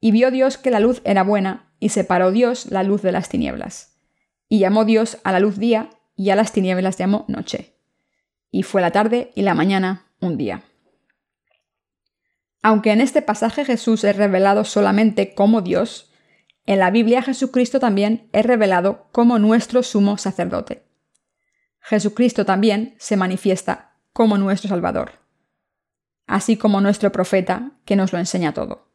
Y 0.00 0.10
vio 0.10 0.30
Dios 0.30 0.58
que 0.58 0.70
la 0.70 0.80
luz 0.80 1.00
era 1.04 1.22
buena, 1.22 1.72
y 1.78 1.90
separó 1.90 2.32
Dios 2.32 2.66
la 2.66 2.82
luz 2.82 3.02
de 3.02 3.12
las 3.12 3.28
tinieblas. 3.28 4.00
Y 4.48 4.58
llamó 4.58 4.84
Dios 4.84 5.18
a 5.24 5.32
la 5.32 5.40
luz 5.40 5.58
día, 5.58 5.90
y 6.16 6.30
a 6.30 6.36
las 6.36 6.52
tinieblas 6.52 6.96
llamó 6.96 7.24
noche. 7.28 7.74
Y 8.50 8.62
fue 8.62 8.80
la 8.80 8.90
tarde 8.90 9.32
y 9.34 9.42
la 9.42 9.54
mañana 9.54 10.06
un 10.20 10.36
día. 10.38 10.62
Aunque 12.62 12.92
en 12.92 13.00
este 13.00 13.20
pasaje 13.20 13.64
Jesús 13.64 14.04
es 14.04 14.16
revelado 14.16 14.64
solamente 14.64 15.34
como 15.34 15.60
Dios, 15.60 16.10
en 16.66 16.78
la 16.78 16.90
Biblia 16.90 17.22
Jesucristo 17.22 17.78
también 17.78 18.28
es 18.32 18.46
revelado 18.46 19.08
como 19.12 19.38
nuestro 19.38 19.82
sumo 19.82 20.16
sacerdote. 20.16 20.84
Jesucristo 21.80 22.46
también 22.46 22.94
se 22.98 23.16
manifiesta 23.16 23.98
como 24.14 24.38
nuestro 24.38 24.70
Salvador, 24.70 25.12
así 26.26 26.56
como 26.56 26.80
nuestro 26.80 27.12
profeta 27.12 27.72
que 27.84 27.96
nos 27.96 28.12
lo 28.12 28.18
enseña 28.18 28.54
todo. 28.54 28.88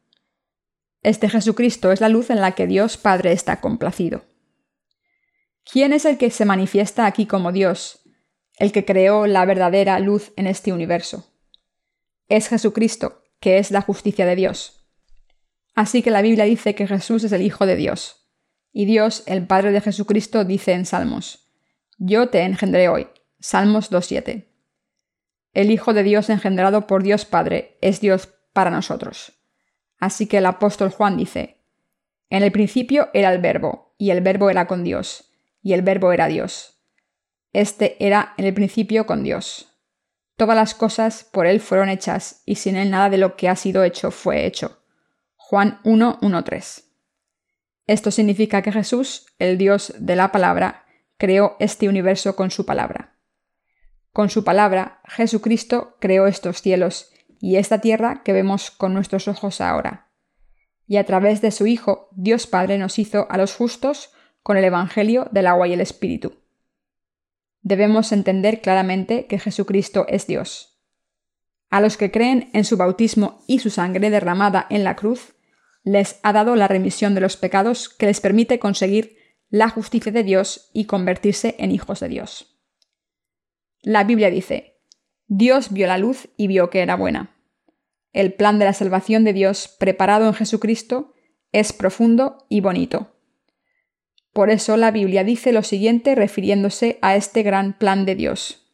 Este 1.02 1.28
Jesucristo 1.28 1.92
es 1.92 2.00
la 2.00 2.08
luz 2.08 2.30
en 2.30 2.40
la 2.40 2.52
que 2.52 2.66
Dios 2.66 2.96
Padre 2.96 3.32
está 3.32 3.60
complacido. 3.60 4.24
¿Quién 5.64 5.92
es 5.92 6.04
el 6.04 6.18
que 6.18 6.30
se 6.30 6.44
manifiesta 6.44 7.06
aquí 7.06 7.26
como 7.26 7.52
Dios, 7.52 8.02
el 8.58 8.72
que 8.72 8.84
creó 8.84 9.26
la 9.26 9.44
verdadera 9.44 9.98
luz 10.00 10.32
en 10.36 10.48
este 10.48 10.72
universo? 10.72 11.32
Es 12.28 12.48
Jesucristo, 12.48 13.22
que 13.38 13.58
es 13.58 13.70
la 13.70 13.80
justicia 13.80 14.26
de 14.26 14.36
Dios. 14.36 14.79
Así 15.74 16.02
que 16.02 16.10
la 16.10 16.22
Biblia 16.22 16.44
dice 16.44 16.74
que 16.74 16.86
Jesús 16.86 17.24
es 17.24 17.32
el 17.32 17.42
Hijo 17.42 17.66
de 17.66 17.76
Dios. 17.76 18.28
Y 18.72 18.84
Dios, 18.84 19.22
el 19.26 19.46
Padre 19.46 19.72
de 19.72 19.80
Jesucristo, 19.80 20.44
dice 20.44 20.72
en 20.72 20.86
Salmos, 20.86 21.50
Yo 21.98 22.28
te 22.28 22.42
engendré 22.42 22.88
hoy. 22.88 23.08
Salmos 23.38 23.90
2.7. 23.90 24.46
El 25.52 25.70
Hijo 25.70 25.94
de 25.94 26.02
Dios 26.02 26.30
engendrado 26.30 26.86
por 26.86 27.02
Dios 27.02 27.24
Padre 27.24 27.78
es 27.80 28.00
Dios 28.00 28.28
para 28.52 28.70
nosotros. 28.70 29.32
Así 29.98 30.26
que 30.26 30.38
el 30.38 30.46
apóstol 30.46 30.90
Juan 30.90 31.16
dice, 31.16 31.58
En 32.28 32.42
el 32.42 32.52
principio 32.52 33.10
era 33.12 33.32
el 33.32 33.40
verbo, 33.40 33.94
y 33.98 34.10
el 34.10 34.20
verbo 34.20 34.50
era 34.50 34.66
con 34.66 34.84
Dios, 34.84 35.32
y 35.62 35.72
el 35.72 35.82
verbo 35.82 36.12
era 36.12 36.28
Dios. 36.28 36.80
Este 37.52 37.96
era 38.04 38.34
en 38.36 38.44
el 38.44 38.54
principio 38.54 39.06
con 39.06 39.24
Dios. 39.24 39.66
Todas 40.36 40.56
las 40.56 40.74
cosas 40.74 41.24
por 41.24 41.46
Él 41.46 41.60
fueron 41.60 41.88
hechas, 41.88 42.42
y 42.46 42.54
sin 42.54 42.76
Él 42.76 42.90
nada 42.90 43.10
de 43.10 43.18
lo 43.18 43.36
que 43.36 43.48
ha 43.48 43.56
sido 43.56 43.82
hecho 43.82 44.10
fue 44.10 44.46
hecho. 44.46 44.79
Juan 45.50 45.80
1.1.3. 45.82 46.84
Esto 47.88 48.12
significa 48.12 48.62
que 48.62 48.70
Jesús, 48.70 49.26
el 49.40 49.58
Dios 49.58 49.92
de 49.98 50.14
la 50.14 50.30
palabra, 50.30 50.84
creó 51.18 51.56
este 51.58 51.88
universo 51.88 52.36
con 52.36 52.52
su 52.52 52.64
palabra. 52.64 53.18
Con 54.12 54.30
su 54.30 54.44
palabra, 54.44 55.00
Jesucristo 55.08 55.96
creó 55.98 56.28
estos 56.28 56.62
cielos 56.62 57.10
y 57.40 57.56
esta 57.56 57.80
tierra 57.80 58.22
que 58.22 58.32
vemos 58.32 58.70
con 58.70 58.94
nuestros 58.94 59.26
ojos 59.26 59.60
ahora. 59.60 60.12
Y 60.86 60.98
a 60.98 61.04
través 61.04 61.40
de 61.40 61.50
su 61.50 61.66
Hijo, 61.66 62.10
Dios 62.12 62.46
Padre 62.46 62.78
nos 62.78 63.00
hizo 63.00 63.26
a 63.28 63.36
los 63.36 63.56
justos 63.56 64.12
con 64.44 64.56
el 64.56 64.62
Evangelio 64.62 65.26
del 65.32 65.48
agua 65.48 65.66
y 65.66 65.72
el 65.72 65.80
Espíritu. 65.80 66.34
Debemos 67.60 68.12
entender 68.12 68.60
claramente 68.60 69.26
que 69.26 69.40
Jesucristo 69.40 70.06
es 70.06 70.28
Dios. 70.28 70.80
A 71.70 71.80
los 71.80 71.96
que 71.96 72.12
creen 72.12 72.50
en 72.52 72.64
su 72.64 72.76
bautismo 72.76 73.42
y 73.48 73.58
su 73.58 73.70
sangre 73.70 74.10
derramada 74.10 74.68
en 74.70 74.84
la 74.84 74.94
cruz, 74.94 75.34
les 75.82 76.20
ha 76.22 76.32
dado 76.32 76.56
la 76.56 76.68
remisión 76.68 77.14
de 77.14 77.20
los 77.20 77.36
pecados 77.36 77.88
que 77.88 78.06
les 78.06 78.20
permite 78.20 78.58
conseguir 78.58 79.16
la 79.48 79.68
justicia 79.68 80.12
de 80.12 80.22
Dios 80.22 80.70
y 80.72 80.84
convertirse 80.84 81.56
en 81.58 81.72
hijos 81.72 82.00
de 82.00 82.08
Dios. 82.08 82.60
La 83.82 84.04
Biblia 84.04 84.30
dice, 84.30 84.80
Dios 85.26 85.72
vio 85.72 85.86
la 85.86 85.98
luz 85.98 86.28
y 86.36 86.46
vio 86.46 86.70
que 86.70 86.80
era 86.80 86.96
buena. 86.96 87.36
El 88.12 88.34
plan 88.34 88.58
de 88.58 88.64
la 88.64 88.72
salvación 88.72 89.24
de 89.24 89.32
Dios 89.32 89.68
preparado 89.78 90.26
en 90.26 90.34
Jesucristo 90.34 91.14
es 91.52 91.72
profundo 91.72 92.46
y 92.48 92.60
bonito. 92.60 93.16
Por 94.32 94.50
eso 94.50 94.76
la 94.76 94.90
Biblia 94.90 95.24
dice 95.24 95.52
lo 95.52 95.62
siguiente 95.62 96.14
refiriéndose 96.14 96.98
a 97.02 97.16
este 97.16 97.42
gran 97.42 97.76
plan 97.78 98.04
de 98.04 98.14
Dios. 98.14 98.72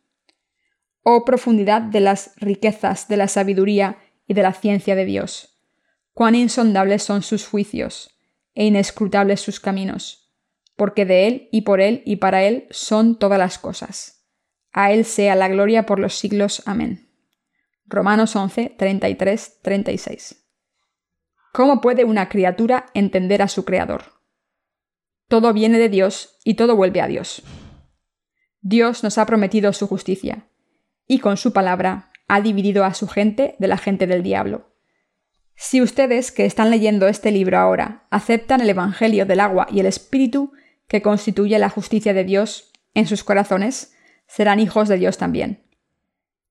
Oh 1.03 1.25
profundidad 1.25 1.83
de 1.83 2.01
las 2.01 2.35
riquezas 2.37 3.09
de 3.09 3.17
la 3.17 3.29
sabiduría 3.29 3.99
y 4.27 4.35
de 4.35 4.43
la 4.43 4.53
ciencia 4.53 4.95
de 4.95 5.05
Dios. 5.05 5.56
Cuán 6.17 6.35
insondables 6.35 7.03
son 7.03 7.21
sus 7.21 7.47
juicios 7.47 8.19
e 8.55 8.65
inescrutables 8.65 9.43
sus 9.43 9.61
caminos, 9.61 10.33
porque 10.75 11.05
de 11.05 11.27
Él 11.27 11.49
y 11.53 11.61
por 11.61 11.83
Él 11.83 12.03
y 12.07 12.17
para 12.17 12.43
Él 12.43 12.67
son 12.71 13.19
todas 13.19 13.39
las 13.39 13.59
cosas. 13.59 14.27
A 14.73 14.93
Él 14.93 15.05
sea 15.05 15.35
la 15.35 15.49
gloria 15.49 15.85
por 15.85 15.99
los 15.99 16.15
siglos. 16.15 16.63
Amén. 16.65 17.11
Romanos 17.85 18.35
11, 18.35 18.77
33, 18.79 19.61
36. 19.61 20.43
¿Cómo 21.53 21.83
puede 21.83 22.05
una 22.05 22.31
criatura 22.31 22.87
entender 22.95 23.43
a 23.43 23.49
su 23.49 23.67
Creador? 23.67 24.05
Todo 25.29 25.53
viene 25.53 25.79
de 25.79 25.91
Dios 25.91 26.39
y 26.45 26.55
todo 26.55 26.77
vuelve 26.77 27.03
a 27.03 27.09
Dios. 27.09 27.43
Dios 28.63 29.05
nos 29.05 29.19
ha 29.19 29.27
prometido 29.27 29.71
su 29.75 29.87
justicia, 29.87 30.49
y 31.07 31.19
con 31.19 31.37
su 31.37 31.53
palabra 31.53 32.11
ha 32.27 32.41
dividido 32.41 32.87
a 32.87 32.95
su 32.95 33.07
gente 33.07 33.55
de 33.59 33.69
la 33.69 33.77
gente 33.77 34.07
del 34.07 34.23
diablo. 34.23 34.76
Si 35.57 35.81
ustedes 35.81 36.31
que 36.31 36.45
están 36.45 36.71
leyendo 36.71 37.09
este 37.09 37.31
libro 37.31 37.59
ahora 37.59 38.07
aceptan 38.11 38.61
el 38.61 38.71
Evangelio 38.71 39.27
del 39.27 39.41
agua 39.41 39.67
y 39.71 39.81
el 39.81 39.87
Espíritu 39.87 40.53
que 40.87 41.03
constituye 41.03 41.59
la 41.59 41.71
justicia 41.71 42.15
de 42.15 42.25
Dios 42.25 42.73
en 42.95 43.07
sus 43.07 43.25
corazones, 43.25 43.95
serán 44.27 44.61
hijos 44.61 44.89
de 44.89 44.99
Dios 44.99 45.19
también. 45.19 45.65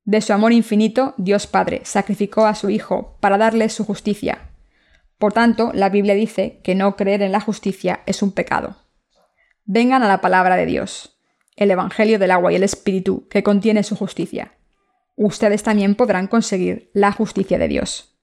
De 0.03 0.21
su 0.21 0.33
amor 0.33 0.51
infinito, 0.51 1.13
Dios 1.17 1.47
Padre 1.47 1.81
sacrificó 1.83 2.45
a 2.45 2.55
su 2.55 2.69
Hijo 2.69 3.17
para 3.21 3.37
darle 3.37 3.69
su 3.69 3.85
justicia, 3.85 4.49
por 5.17 5.33
tanto, 5.33 5.71
la 5.73 5.89
Biblia 5.89 6.13
dice 6.13 6.59
que 6.63 6.75
no 6.75 6.95
creer 6.95 7.21
en 7.21 7.31
la 7.31 7.39
justicia 7.39 8.01
es 8.05 8.21
un 8.21 8.31
pecado. 8.31 8.77
Vengan 9.63 10.03
a 10.03 10.07
la 10.07 10.21
palabra 10.21 10.55
de 10.55 10.65
Dios, 10.65 11.17
el 11.55 11.71
Evangelio 11.71 12.19
del 12.19 12.31
agua 12.31 12.51
y 12.51 12.55
el 12.55 12.63
Espíritu 12.63 13.27
que 13.29 13.43
contiene 13.43 13.83
su 13.83 13.95
justicia. 13.95 14.53
Ustedes 15.15 15.63
también 15.63 15.95
podrán 15.95 16.27
conseguir 16.27 16.91
la 16.93 17.11
justicia 17.11 17.57
de 17.57 17.69
Dios. 17.69 18.14